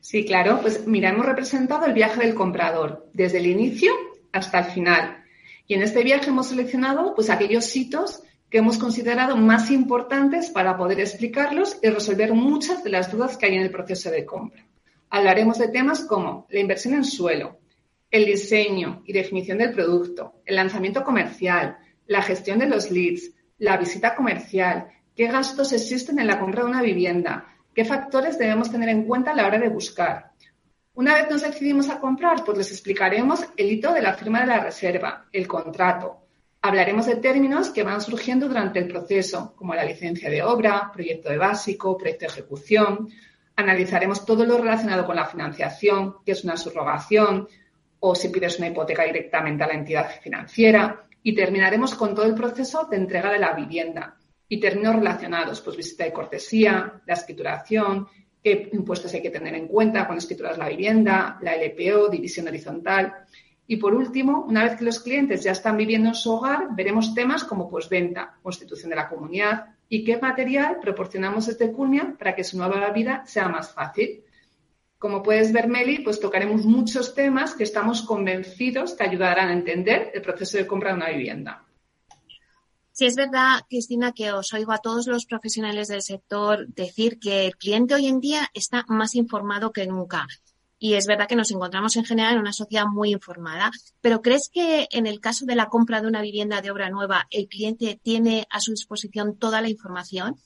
Sí, 0.00 0.24
claro, 0.24 0.60
pues 0.62 0.86
mira, 0.86 1.10
hemos 1.10 1.26
representado 1.26 1.84
el 1.84 1.92
viaje 1.92 2.22
del 2.22 2.34
comprador, 2.34 3.10
desde 3.12 3.40
el 3.40 3.46
inicio 3.48 3.92
hasta 4.32 4.60
el 4.60 4.72
final. 4.72 5.22
Y 5.66 5.74
en 5.74 5.82
este 5.82 6.02
viaje 6.02 6.30
hemos 6.30 6.46
seleccionado 6.46 7.14
pues 7.14 7.28
aquellos 7.28 7.76
hitos 7.76 8.22
que 8.48 8.56
hemos 8.56 8.78
considerado 8.78 9.36
más 9.36 9.70
importantes 9.70 10.48
para 10.48 10.78
poder 10.78 10.98
explicarlos 10.98 11.76
y 11.82 11.90
resolver 11.90 12.32
muchas 12.32 12.82
de 12.82 12.88
las 12.88 13.12
dudas 13.12 13.36
que 13.36 13.44
hay 13.44 13.56
en 13.56 13.64
el 13.64 13.70
proceso 13.70 14.10
de 14.10 14.24
compra. 14.24 14.64
Hablaremos 15.10 15.58
de 15.58 15.68
temas 15.68 16.06
como 16.06 16.46
la 16.48 16.60
inversión 16.60 16.94
en 16.94 17.04
suelo, 17.04 17.58
el 18.14 18.26
diseño 18.26 19.02
y 19.06 19.12
definición 19.12 19.58
del 19.58 19.72
producto, 19.72 20.34
el 20.46 20.54
lanzamiento 20.54 21.02
comercial, 21.02 21.78
la 22.06 22.22
gestión 22.22 22.60
de 22.60 22.68
los 22.68 22.92
leads, 22.92 23.32
la 23.58 23.76
visita 23.76 24.14
comercial, 24.14 24.86
qué 25.16 25.26
gastos 25.26 25.72
existen 25.72 26.20
en 26.20 26.28
la 26.28 26.38
compra 26.38 26.62
de 26.62 26.70
una 26.70 26.80
vivienda, 26.80 27.44
qué 27.74 27.84
factores 27.84 28.38
debemos 28.38 28.70
tener 28.70 28.88
en 28.88 29.02
cuenta 29.04 29.32
a 29.32 29.34
la 29.34 29.44
hora 29.44 29.58
de 29.58 29.68
buscar. 29.68 30.30
Una 30.94 31.14
vez 31.14 31.28
nos 31.28 31.42
decidimos 31.42 31.88
a 31.88 31.98
comprar, 31.98 32.44
pues 32.44 32.56
les 32.56 32.70
explicaremos 32.70 33.44
el 33.56 33.72
hito 33.72 33.92
de 33.92 34.02
la 34.02 34.14
firma 34.14 34.42
de 34.42 34.46
la 34.46 34.60
reserva, 34.60 35.26
el 35.32 35.48
contrato. 35.48 36.28
Hablaremos 36.62 37.06
de 37.06 37.16
términos 37.16 37.70
que 37.70 37.82
van 37.82 38.00
surgiendo 38.00 38.46
durante 38.46 38.78
el 38.78 38.86
proceso, 38.86 39.56
como 39.56 39.74
la 39.74 39.82
licencia 39.82 40.30
de 40.30 40.40
obra, 40.40 40.92
proyecto 40.92 41.30
de 41.30 41.38
básico, 41.38 41.98
proyecto 41.98 42.26
de 42.26 42.30
ejecución, 42.30 43.08
Analizaremos 43.56 44.26
todo 44.26 44.44
lo 44.44 44.58
relacionado 44.58 45.06
con 45.06 45.14
la 45.14 45.26
financiación, 45.26 46.16
que 46.24 46.32
es 46.32 46.42
una 46.42 46.56
subrogación, 46.56 47.48
o 48.06 48.14
si 48.14 48.28
pides 48.28 48.58
una 48.58 48.68
hipoteca 48.68 49.02
directamente 49.04 49.64
a 49.64 49.66
la 49.66 49.72
entidad 49.72 50.20
financiera. 50.20 51.06
Y 51.22 51.34
terminaremos 51.34 51.94
con 51.94 52.14
todo 52.14 52.26
el 52.26 52.34
proceso 52.34 52.86
de 52.90 52.98
entrega 52.98 53.32
de 53.32 53.38
la 53.38 53.54
vivienda 53.54 54.18
y 54.46 54.60
términos 54.60 54.96
relacionados, 54.96 55.62
pues 55.62 55.78
visita 55.78 56.04
de 56.04 56.12
cortesía, 56.12 57.00
la 57.06 57.14
escrituración, 57.14 58.06
qué 58.42 58.68
impuestos 58.74 59.14
hay 59.14 59.22
que 59.22 59.30
tener 59.30 59.54
en 59.54 59.68
cuenta 59.68 60.04
cuando 60.04 60.18
escrituras 60.18 60.58
la 60.58 60.68
vivienda, 60.68 61.38
la 61.40 61.56
LPO, 61.56 62.10
división 62.10 62.46
horizontal. 62.46 63.14
Y 63.66 63.76
por 63.76 63.94
último, 63.94 64.44
una 64.46 64.64
vez 64.64 64.76
que 64.76 64.84
los 64.84 65.00
clientes 65.00 65.42
ya 65.42 65.52
están 65.52 65.78
viviendo 65.78 66.10
en 66.10 66.14
su 66.14 66.30
hogar, 66.30 66.76
veremos 66.76 67.14
temas 67.14 67.42
como 67.42 67.70
postventa, 67.70 68.36
constitución 68.42 68.90
de 68.90 68.96
la 68.96 69.08
comunidad, 69.08 69.64
y 69.88 70.04
qué 70.04 70.18
material 70.18 70.76
proporcionamos 70.78 71.48
este 71.48 71.72
Culmia 71.72 72.14
para 72.18 72.34
que 72.34 72.44
su 72.44 72.58
nueva 72.58 72.90
vida 72.90 73.22
sea 73.24 73.48
más 73.48 73.72
fácil. 73.72 74.23
Como 74.98 75.22
puedes 75.22 75.52
ver, 75.52 75.68
Meli, 75.68 75.98
pues 75.98 76.20
tocaremos 76.20 76.64
muchos 76.64 77.14
temas 77.14 77.54
que 77.54 77.64
estamos 77.64 78.02
convencidos 78.02 78.94
que 78.94 79.04
ayudarán 79.04 79.48
a 79.48 79.52
entender 79.52 80.10
el 80.14 80.22
proceso 80.22 80.56
de 80.56 80.66
compra 80.66 80.90
de 80.90 80.96
una 80.96 81.10
vivienda. 81.10 81.64
Sí, 82.92 83.06
es 83.06 83.16
verdad, 83.16 83.62
Cristina, 83.68 84.12
que 84.12 84.30
os 84.30 84.52
oigo 84.52 84.70
a 84.70 84.78
todos 84.78 85.08
los 85.08 85.26
profesionales 85.26 85.88
del 85.88 86.00
sector 86.00 86.68
decir 86.68 87.18
que 87.18 87.46
el 87.46 87.56
cliente 87.56 87.94
hoy 87.94 88.06
en 88.06 88.20
día 88.20 88.48
está 88.54 88.84
más 88.86 89.16
informado 89.16 89.72
que 89.72 89.84
nunca. 89.84 90.28
Y 90.78 90.94
es 90.94 91.06
verdad 91.06 91.26
que 91.26 91.34
nos 91.34 91.50
encontramos 91.50 91.96
en 91.96 92.04
general 92.04 92.34
en 92.34 92.40
una 92.40 92.52
sociedad 92.52 92.86
muy 92.86 93.10
informada, 93.10 93.72
pero 94.00 94.22
¿crees 94.22 94.48
que 94.48 94.86
en 94.92 95.06
el 95.06 95.18
caso 95.18 95.44
de 95.44 95.56
la 95.56 95.68
compra 95.68 96.00
de 96.00 96.06
una 96.06 96.22
vivienda 96.22 96.60
de 96.60 96.70
obra 96.70 96.88
nueva, 96.88 97.26
el 97.30 97.48
cliente 97.48 97.98
tiene 98.00 98.46
a 98.48 98.60
su 98.60 98.70
disposición 98.70 99.38
toda 99.38 99.60
la 99.60 99.70
información? 99.70 100.36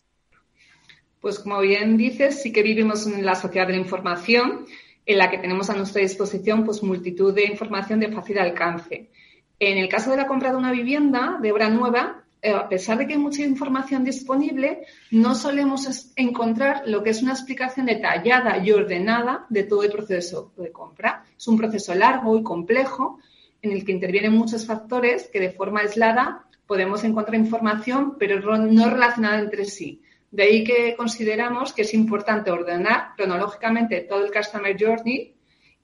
Pues 1.21 1.39
como 1.39 1.61
bien 1.61 1.97
dices, 1.97 2.43
sí 2.43 2.53
que 2.53 2.63
vivimos 2.63 3.07
en 3.07 3.25
la 3.25 3.35
sociedad 3.35 3.67
de 3.67 3.75
la 3.75 3.81
información, 3.81 4.67
en 5.05 5.19
la 5.19 5.31
que 5.31 5.39
tenemos 5.39 5.71
a 5.71 5.75
nuestra 5.75 6.03
disposición 6.03 6.65
pues 6.65 6.83
multitud 6.83 7.35
de 7.35 7.47
información 7.47 7.99
de 8.01 8.13
fácil 8.13 8.39
alcance. 8.39 9.11
En 9.59 9.79
el 9.79 9.89
caso 9.89 10.11
de 10.11 10.19
la 10.19 10.27
compra 10.27 10.51
de 10.51 10.57
una 10.57 10.71
vivienda 10.71 11.39
de 11.43 11.51
obra 11.51 11.69
nueva, 11.69 12.25
eh, 12.41 12.53
a 12.53 12.69
pesar 12.69 12.99
de 12.99 13.07
que 13.07 13.15
hay 13.15 13.19
mucha 13.19 13.43
información 13.43 14.05
disponible, 14.05 14.83
no 15.11 15.35
solemos 15.35 16.13
encontrar 16.15 16.83
lo 16.87 17.03
que 17.03 17.11
es 17.11 17.23
una 17.23 17.33
explicación 17.33 17.87
detallada 17.87 18.65
y 18.65 18.71
ordenada 18.71 19.47
de 19.49 19.65
todo 19.65 19.83
el 19.83 19.91
proceso 19.91 20.53
de 20.57 20.71
compra. 20.71 21.25
Es 21.37 21.49
un 21.49 21.57
proceso 21.57 21.95
largo 21.95 22.39
y 22.39 22.45
complejo 22.45 23.19
en 23.61 23.73
el 23.73 23.85
que 23.85 23.93
intervienen 23.93 24.33
muchos 24.33 24.67
factores 24.67 25.29
que 25.33 25.41
de 25.41 25.51
forma 25.51 25.81
aislada 25.81 26.45
podemos 26.67 27.03
encontrar 27.03 27.35
información, 27.35 28.17
pero 28.19 28.41
no 28.41 28.91
relacionada 28.91 29.41
entre 29.41 29.65
sí. 29.65 30.03
De 30.31 30.43
ahí 30.43 30.64
que 30.64 30.95
consideramos 30.97 31.73
que 31.73 31.83
es 31.83 31.95
importante 31.95 32.51
ordenar 32.51 33.14
cronológicamente 33.17 34.01
todo 34.03 34.25
el 34.25 34.33
Customer 34.33 34.77
Journey 34.79 35.35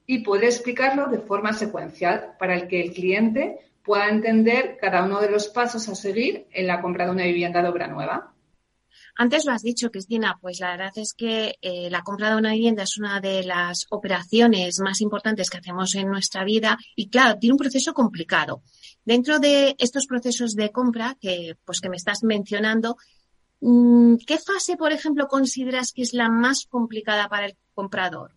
y 0.07 0.19
poder 0.19 0.45
explicarlo 0.45 1.07
de 1.07 1.19
forma 1.19 1.53
secuencial 1.53 2.35
para 2.39 2.55
el 2.55 2.69
que 2.69 2.83
el 2.83 2.93
cliente 2.93 3.59
pueda 3.83 4.09
entender 4.09 4.79
cada 4.81 5.05
uno 5.05 5.21
de 5.21 5.31
los 5.31 5.49
pasos 5.49 5.89
a 5.89 5.95
seguir 5.95 6.47
en 6.53 6.67
la 6.67 6.81
compra 6.81 7.07
de 7.07 7.13
una 7.13 7.25
vivienda 7.25 7.63
de 7.63 7.69
obra 7.69 7.87
nueva. 7.87 8.35
Antes 9.17 9.45
lo 9.45 9.53
has 9.53 9.63
dicho, 9.63 9.91
Cristina, 9.93 10.37
pues 10.41 10.59
la 10.59 10.73
verdad 10.73 10.93
es 10.97 11.15
que 11.15 11.55
eh, 11.63 11.89
la 11.89 12.03
compra 12.03 12.31
de 12.31 12.37
una 12.37 12.53
vivienda 12.53 12.83
es 12.83 12.99
una 12.99 13.21
de 13.21 13.45
las 13.45 13.87
operaciones 13.91 14.81
más 14.81 15.01
importantes 15.01 15.51
que 15.51 15.59
hacemos 15.59 15.95
en 15.95 16.09
nuestra 16.09 16.43
vida 16.43 16.77
y 16.97 17.09
claro, 17.09 17.39
tiene 17.39 17.53
un 17.53 17.59
proceso 17.59 17.95
complicado. 17.95 18.63
Dentro 19.05 19.39
de 19.39 19.77
estos 19.79 20.07
procesos 20.07 20.55
de 20.55 20.73
compra 20.73 21.17
que, 21.21 21.57
pues, 21.65 21.81
que 21.81 21.91
me 21.91 21.97
estás 21.97 22.25
mencionando, 22.25 22.97
¿qué 24.27 24.39
fase, 24.39 24.77
por 24.77 24.93
ejemplo, 24.93 25.27
consideras 25.27 25.93
que 25.93 26.03
es 26.03 26.13
la 26.13 26.29
más 26.29 26.67
complicada 26.69 27.29
para 27.29 27.47
el 27.47 27.57
comprador? 27.75 28.33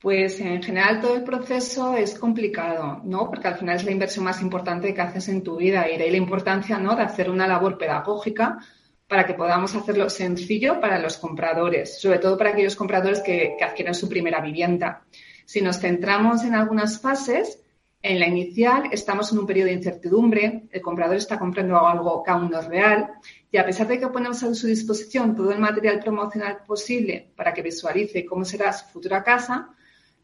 Pues 0.00 0.40
en 0.40 0.62
general 0.62 1.00
todo 1.00 1.14
el 1.14 1.22
proceso 1.22 1.96
es 1.96 2.18
complicado, 2.18 3.00
¿no? 3.04 3.28
Porque 3.30 3.46
al 3.46 3.56
final 3.56 3.76
es 3.76 3.84
la 3.84 3.92
inversión 3.92 4.24
más 4.24 4.42
importante 4.42 4.92
que 4.92 5.00
haces 5.00 5.28
en 5.28 5.42
tu 5.42 5.56
vida 5.56 5.88
y 5.88 5.96
de 5.96 6.04
ahí 6.04 6.10
la 6.10 6.16
importancia, 6.16 6.78
¿no? 6.78 6.96
De 6.96 7.02
hacer 7.02 7.30
una 7.30 7.46
labor 7.46 7.78
pedagógica 7.78 8.58
para 9.06 9.26
que 9.26 9.34
podamos 9.34 9.74
hacerlo 9.76 10.10
sencillo 10.10 10.80
para 10.80 10.98
los 10.98 11.18
compradores, 11.18 12.00
sobre 12.00 12.18
todo 12.18 12.36
para 12.36 12.50
aquellos 12.50 12.74
compradores 12.74 13.20
que, 13.20 13.54
que 13.56 13.64
adquieren 13.64 13.94
su 13.94 14.08
primera 14.08 14.40
vivienda. 14.40 15.04
Si 15.44 15.60
nos 15.60 15.78
centramos 15.78 16.42
en 16.42 16.54
algunas 16.54 17.00
fases, 17.00 17.61
en 18.02 18.18
la 18.18 18.26
inicial 18.26 18.88
estamos 18.90 19.32
en 19.32 19.38
un 19.38 19.46
periodo 19.46 19.68
de 19.68 19.74
incertidumbre, 19.74 20.64
el 20.70 20.82
comprador 20.82 21.16
está 21.16 21.38
comprando 21.38 21.78
algo 21.86 22.22
que 22.22 22.30
aún 22.32 22.50
no 22.50 22.58
es 22.58 22.66
real 22.66 23.12
y 23.50 23.56
a 23.56 23.64
pesar 23.64 23.86
de 23.86 24.00
que 24.00 24.08
ponemos 24.08 24.42
a 24.42 24.54
su 24.54 24.66
disposición 24.66 25.36
todo 25.36 25.52
el 25.52 25.60
material 25.60 26.00
promocional 26.00 26.58
posible 26.66 27.30
para 27.36 27.54
que 27.54 27.62
visualice 27.62 28.26
cómo 28.26 28.44
será 28.44 28.72
su 28.72 28.86
futura 28.86 29.22
casa, 29.22 29.70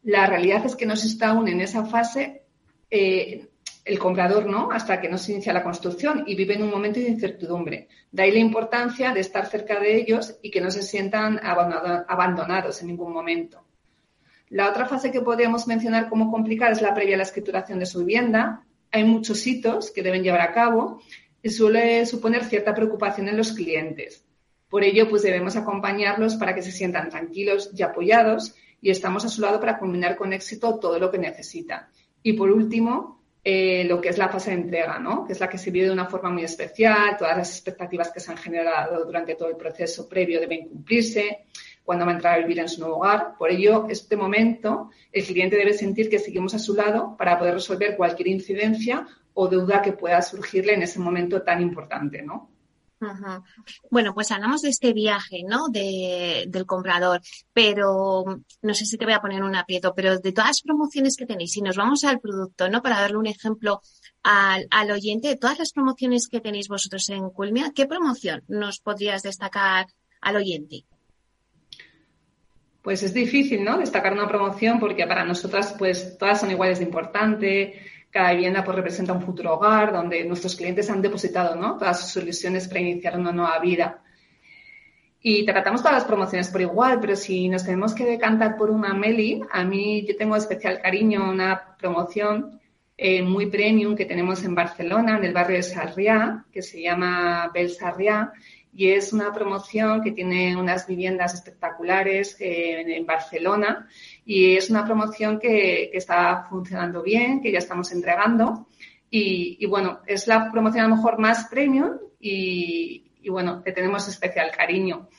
la 0.03 0.25
realidad 0.25 0.65
es 0.65 0.75
que 0.75 0.85
no 0.85 0.95
se 0.97 1.07
está 1.07 1.29
aún 1.29 1.47
en 1.47 1.61
esa 1.61 1.85
fase 1.85 2.43
eh, 2.91 3.47
el 3.85 3.97
comprador, 3.97 4.45
¿no? 4.45 4.71
Hasta 4.71 4.99
que 4.99 5.09
no 5.09 5.17
se 5.17 5.31
inicia 5.31 5.53
la 5.53 5.63
construcción 5.63 6.23
y 6.27 6.35
vive 6.35 6.55
en 6.55 6.63
un 6.63 6.69
momento 6.69 6.99
de 6.99 7.07
incertidumbre. 7.07 7.87
De 8.11 8.23
ahí 8.23 8.31
la 8.31 8.39
importancia 8.39 9.13
de 9.13 9.21
estar 9.21 9.45
cerca 9.47 9.79
de 9.79 9.95
ellos 9.95 10.37
y 10.41 10.51
que 10.51 10.61
no 10.61 10.69
se 10.69 10.83
sientan 10.83 11.39
abandonados 11.43 12.81
en 12.81 12.87
ningún 12.87 13.13
momento. 13.13 13.68
La 14.49 14.69
otra 14.69 14.85
fase 14.85 15.11
que 15.11 15.21
podríamos 15.21 15.67
mencionar 15.67 16.09
como 16.09 16.31
complicada 16.31 16.71
es 16.71 16.81
la 16.81 16.93
previa 16.93 17.15
a 17.15 17.17
la 17.17 17.23
escrituración 17.23 17.79
de 17.79 17.85
su 17.85 17.99
vivienda. 17.99 18.65
Hay 18.91 19.03
muchos 19.03 19.45
hitos 19.45 19.91
que 19.91 20.01
deben 20.01 20.23
llevar 20.23 20.41
a 20.41 20.53
cabo 20.53 21.01
y 21.43 21.49
suele 21.49 22.05
suponer 22.05 22.43
cierta 22.45 22.73
preocupación 22.73 23.27
en 23.27 23.37
los 23.37 23.53
clientes. 23.53 24.25
Por 24.67 24.83
ello, 24.83 25.07
pues 25.09 25.21
debemos 25.21 25.55
acompañarlos 25.55 26.35
para 26.35 26.55
que 26.55 26.63
se 26.63 26.71
sientan 26.71 27.09
tranquilos 27.09 27.71
y 27.75 27.83
apoyados 27.83 28.55
y 28.81 28.89
estamos 28.89 29.25
a 29.25 29.29
su 29.29 29.41
lado 29.41 29.59
para 29.59 29.77
culminar 29.77 30.15
con 30.15 30.33
éxito 30.33 30.79
todo 30.79 30.99
lo 30.99 31.11
que 31.11 31.17
necesita. 31.17 31.89
Y 32.23 32.33
por 32.33 32.51
último, 32.51 33.19
eh, 33.43 33.83
lo 33.85 34.01
que 34.01 34.09
es 34.09 34.17
la 34.17 34.29
fase 34.29 34.51
de 34.51 34.57
entrega, 34.57 34.99
¿no? 34.99 35.25
que 35.25 35.33
es 35.33 35.39
la 35.39 35.47
que 35.49 35.57
se 35.57 35.71
vive 35.71 35.87
de 35.87 35.93
una 35.93 36.05
forma 36.05 36.29
muy 36.29 36.43
especial, 36.43 37.17
todas 37.17 37.37
las 37.37 37.51
expectativas 37.51 38.11
que 38.11 38.19
se 38.19 38.31
han 38.31 38.37
generado 38.37 39.05
durante 39.05 39.35
todo 39.35 39.49
el 39.49 39.55
proceso 39.55 40.09
previo 40.09 40.39
deben 40.39 40.67
cumplirse, 40.67 41.45
cuando 41.89 42.05
va 42.05 42.11
a 42.11 42.13
entrar 42.13 42.35
a 42.35 42.37
vivir 42.37 42.59
en 42.59 42.69
su 42.69 42.81
nuevo 42.81 42.97
hogar. 42.97 43.33
Por 43.35 43.49
ello, 43.49 43.87
este 43.89 44.15
momento, 44.15 44.91
el 45.11 45.25
cliente 45.25 45.55
debe 45.55 45.73
sentir 45.73 46.07
que 46.07 46.19
seguimos 46.19 46.53
a 46.53 46.59
su 46.59 46.75
lado 46.75 47.17
para 47.17 47.39
poder 47.39 47.55
resolver 47.55 47.97
cualquier 47.97 48.27
incidencia 48.27 49.07
o 49.33 49.47
duda 49.47 49.81
que 49.81 49.93
pueda 49.93 50.21
surgirle 50.21 50.75
en 50.75 50.83
ese 50.83 50.99
momento 50.99 51.41
tan 51.41 51.63
importante, 51.63 52.21
¿no? 52.21 52.51
Bueno, 53.89 54.13
pues 54.13 54.29
hablamos 54.29 54.61
de 54.61 54.69
este 54.69 54.93
viaje, 54.93 55.41
¿no? 55.47 55.69
De, 55.69 56.45
del 56.47 56.67
comprador, 56.67 57.21
pero 57.53 58.23
no 58.61 58.73
sé 58.75 58.85
si 58.85 58.95
te 58.95 59.05
voy 59.05 59.15
a 59.15 59.21
poner 59.21 59.41
un 59.41 59.55
aprieto, 59.55 59.95
pero 59.95 60.19
de 60.19 60.31
todas 60.31 60.49
las 60.49 60.61
promociones 60.61 61.17
que 61.17 61.25
tenéis, 61.25 61.53
si 61.53 61.63
nos 61.63 61.75
vamos 61.75 62.03
al 62.03 62.19
producto, 62.19 62.69
¿no? 62.69 62.83
Para 62.83 63.01
darle 63.01 63.17
un 63.17 63.25
ejemplo 63.25 63.81
al, 64.21 64.67
al 64.69 64.91
oyente, 64.91 65.29
de 65.29 65.37
todas 65.37 65.57
las 65.57 65.71
promociones 65.71 66.27
que 66.27 66.39
tenéis 66.39 66.67
vosotros 66.67 67.09
en 67.09 67.31
Culmia, 67.31 67.71
¿qué 67.73 67.87
promoción 67.87 68.43
nos 68.47 68.79
podrías 68.79 69.23
destacar 69.23 69.87
al 70.21 70.35
oyente? 70.35 70.85
Pues 72.81 73.03
es 73.03 73.13
difícil, 73.13 73.63
¿no? 73.63 73.77
Destacar 73.77 74.13
una 74.13 74.27
promoción 74.27 74.79
porque 74.79 75.05
para 75.05 75.25
nosotras, 75.25 75.75
pues 75.77 76.17
todas 76.17 76.39
son 76.39 76.51
iguales 76.51 76.79
de 76.79 76.85
importante 76.85 77.79
cada 78.11 78.33
vivienda 78.33 78.63
pues, 78.63 78.75
representa 78.75 79.13
un 79.13 79.21
futuro 79.21 79.53
hogar 79.53 79.93
donde 79.93 80.23
nuestros 80.25 80.55
clientes 80.55 80.89
han 80.89 81.01
depositado 81.01 81.55
¿no? 81.55 81.77
todas 81.77 82.01
sus 82.01 82.11
soluciones 82.11 82.67
para 82.67 82.81
iniciar 82.81 83.19
una 83.19 83.31
nueva 83.31 83.59
vida. 83.59 84.01
Y 85.21 85.45
tratamos 85.45 85.81
todas 85.81 85.97
las 85.97 86.05
promociones 86.05 86.47
por 86.47 86.61
igual, 86.61 86.99
pero 87.01 87.15
si 87.15 87.49
nos 87.49 87.65
tenemos 87.65 87.93
que 87.93 88.05
decantar 88.05 88.55
por 88.55 88.69
una 88.69 88.93
Meli, 88.93 89.41
a 89.51 89.65
mí 89.65 90.05
yo 90.07 90.15
tengo 90.15 90.35
especial 90.35 90.81
cariño 90.81 91.25
a 91.25 91.29
una 91.29 91.75
promoción 91.77 92.61
eh, 92.95 93.21
muy 93.21 93.47
premium 93.47 93.95
que 93.95 94.05
tenemos 94.05 94.43
en 94.45 94.55
Barcelona, 94.55 95.17
en 95.17 95.25
el 95.25 95.33
barrio 95.33 95.57
de 95.57 95.63
Sarriá, 95.63 96.45
que 96.51 96.61
se 96.61 96.81
llama 96.81 97.51
Bel 97.53 97.69
Sarriá, 97.69 98.31
y 98.73 98.89
es 98.91 99.13
una 99.13 99.33
promoción 99.33 100.01
que 100.01 100.11
tiene 100.11 100.55
unas 100.55 100.87
viviendas 100.87 101.33
espectaculares 101.33 102.37
eh, 102.39 102.97
en 102.97 103.05
Barcelona 103.05 103.87
y 104.25 104.55
es 104.55 104.69
una 104.69 104.85
promoción 104.85 105.39
que, 105.39 105.89
está 105.93 106.45
funcionando 106.49 107.01
bien, 107.01 107.41
que 107.41 107.51
ya 107.51 107.59
estamos 107.59 107.91
entregando 107.91 108.67
y, 109.11 109.65
bueno, 109.65 110.01
es 110.05 110.27
la 110.27 110.51
promoción 110.51 110.85
a 110.85 110.87
lo 110.87 110.95
mejor 110.95 111.17
más 111.17 111.47
premium 111.49 111.97
y, 112.19 113.11
y 113.21 113.29
bueno, 113.29 113.63
le 113.65 113.71
tenemos 113.71 114.07
especial 114.07 114.51
cariño. 114.51 115.09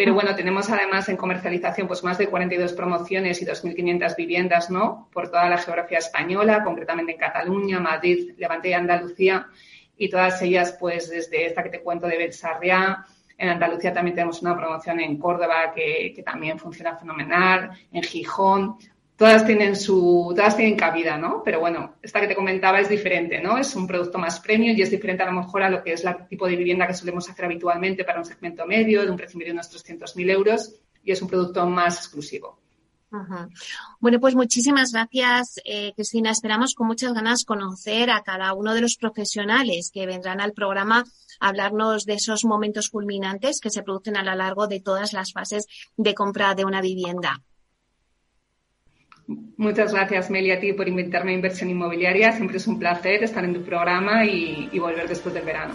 Pero 0.00 0.14
bueno, 0.14 0.34
tenemos 0.34 0.70
además 0.70 1.10
en 1.10 1.18
comercialización 1.18 1.86
pues 1.86 2.02
más 2.02 2.16
de 2.16 2.28
42 2.28 2.72
promociones 2.72 3.42
y 3.42 3.44
2.500 3.44 4.16
viviendas, 4.16 4.70
¿no? 4.70 5.10
Por 5.12 5.28
toda 5.28 5.46
la 5.50 5.58
geografía 5.58 5.98
española, 5.98 6.64
concretamente 6.64 7.12
en 7.12 7.18
Cataluña, 7.18 7.80
Madrid, 7.80 8.32
Levante 8.38 8.70
y 8.70 8.72
Andalucía. 8.72 9.46
Y 10.00 10.08
todas 10.08 10.40
ellas, 10.40 10.74
pues 10.80 11.10
desde 11.10 11.44
esta 11.44 11.62
que 11.62 11.68
te 11.68 11.82
cuento 11.82 12.06
de 12.06 12.16
Belsarria, 12.16 13.04
en 13.36 13.48
Andalucía 13.50 13.92
también 13.92 14.14
tenemos 14.14 14.40
una 14.40 14.56
promoción 14.56 14.98
en 14.98 15.18
Córdoba 15.18 15.74
que, 15.74 16.22
también 16.24 16.58
funciona 16.58 16.96
fenomenal, 16.96 17.70
en 17.92 18.02
Gijón. 18.02 18.76
Todas 19.14 19.44
tienen 19.44 19.76
su, 19.76 20.32
todas 20.34 20.56
tienen 20.56 20.74
cabida, 20.74 21.18
¿no? 21.18 21.42
Pero 21.44 21.60
bueno, 21.60 21.96
esta 22.00 22.18
que 22.18 22.28
te 22.28 22.34
comentaba 22.34 22.80
es 22.80 22.88
diferente, 22.88 23.42
¿no? 23.42 23.58
Es 23.58 23.76
un 23.76 23.86
producto 23.86 24.16
más 24.16 24.40
premium 24.40 24.74
y 24.74 24.80
es 24.80 24.90
diferente 24.90 25.22
a 25.22 25.26
lo 25.26 25.32
mejor 25.38 25.64
a 25.64 25.68
lo 25.68 25.82
que 25.82 25.92
es 25.92 26.02
el 26.02 26.26
tipo 26.30 26.46
de 26.46 26.56
vivienda 26.56 26.86
que 26.86 26.94
solemos 26.94 27.28
hacer 27.28 27.44
habitualmente 27.44 28.02
para 28.02 28.20
un 28.20 28.24
segmento 28.24 28.64
medio, 28.64 29.04
de 29.04 29.10
un 29.10 29.18
precio 29.18 29.36
medio 29.36 29.52
de 29.52 29.58
unos 29.58 29.70
300.000 29.70 30.30
euros 30.30 30.80
y 31.04 31.12
es 31.12 31.20
un 31.20 31.28
producto 31.28 31.66
más 31.66 31.98
exclusivo. 31.98 32.58
Bueno, 33.98 34.20
pues 34.20 34.34
muchísimas 34.34 34.92
gracias, 34.92 35.60
eh, 35.64 35.92
Cristina. 35.94 36.30
Esperamos 36.30 36.74
con 36.74 36.86
muchas 36.86 37.12
ganas 37.12 37.44
conocer 37.44 38.10
a 38.10 38.22
cada 38.22 38.52
uno 38.54 38.72
de 38.72 38.80
los 38.80 38.96
profesionales 38.96 39.90
que 39.92 40.06
vendrán 40.06 40.40
al 40.40 40.52
programa 40.52 41.04
hablarnos 41.40 42.04
de 42.04 42.14
esos 42.14 42.44
momentos 42.44 42.88
culminantes 42.88 43.60
que 43.60 43.70
se 43.70 43.82
producen 43.82 44.16
a 44.16 44.22
lo 44.22 44.34
largo 44.34 44.68
de 44.68 44.80
todas 44.80 45.12
las 45.12 45.32
fases 45.32 45.66
de 45.96 46.14
compra 46.14 46.54
de 46.54 46.64
una 46.64 46.80
vivienda. 46.80 47.42
Muchas 49.56 49.92
gracias, 49.92 50.30
Meli, 50.30 50.50
a 50.50 50.60
ti 50.60 50.72
por 50.72 50.88
invitarme 50.88 51.32
a 51.32 51.34
Inversión 51.34 51.70
Inmobiliaria. 51.70 52.32
Siempre 52.32 52.56
es 52.56 52.66
un 52.66 52.78
placer 52.78 53.22
estar 53.22 53.44
en 53.44 53.54
tu 53.54 53.62
programa 53.62 54.24
y, 54.24 54.68
y 54.72 54.78
volver 54.78 55.08
después 55.08 55.34
del 55.34 55.44
verano. 55.44 55.74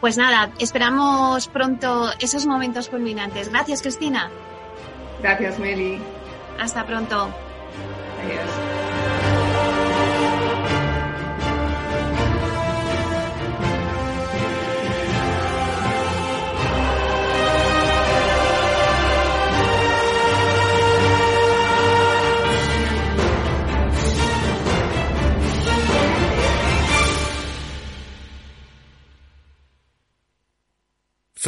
Pues 0.00 0.16
nada, 0.16 0.52
esperamos 0.58 1.48
pronto 1.48 2.10
esos 2.20 2.46
momentos 2.46 2.88
culminantes. 2.88 3.50
Gracias, 3.50 3.82
Cristina. 3.82 4.30
Gracias, 5.20 5.58
Meli. 5.58 5.98
Hasta 6.58 6.84
pronto. 6.84 7.34
Adiós. 8.24 8.68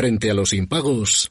Frente 0.01 0.31
a 0.31 0.35
los 0.35 0.55
impagos, 0.55 1.29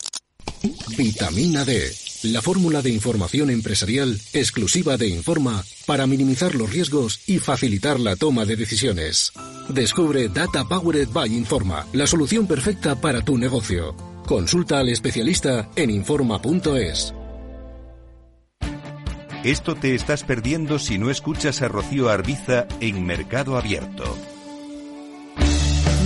vitamina 0.96 1.66
D, 1.66 1.92
la 2.24 2.42
fórmula 2.42 2.82
de 2.82 2.90
información 2.90 3.50
empresarial 3.50 4.20
exclusiva 4.34 4.98
de 4.98 5.08
Informa 5.08 5.64
para 5.86 6.06
minimizar 6.08 6.56
los 6.56 6.70
riesgos 6.72 7.22
y 7.28 7.40
facilitar 7.40 8.00
la 8.00 8.16
toma 8.16 8.46
de 8.46 8.56
decisiones. 8.56 9.32
Descubre 9.70 10.28
Data 10.28 10.66
Powered 10.68 11.10
by 11.10 11.34
Informa, 11.34 11.86
la 11.94 12.08
solución 12.08 12.48
perfecta 12.48 13.00
para 13.00 13.22
tu 13.22 13.38
negocio. 13.38 13.96
Consulta 14.26 14.80
al 14.80 14.90
especialista 14.90 15.70
en 15.76 15.90
Informa.es. 15.90 17.14
Esto 19.44 19.76
te 19.76 19.96
estás 19.96 20.24
perdiendo 20.24 20.80
si 20.80 20.98
no 20.98 21.10
escuchas 21.10 21.62
a 21.62 21.70
Rocío 21.70 22.10
Arbiza 22.10 22.68
en 22.82 23.06
Mercado 23.06 23.56
Abierto. 23.58 24.18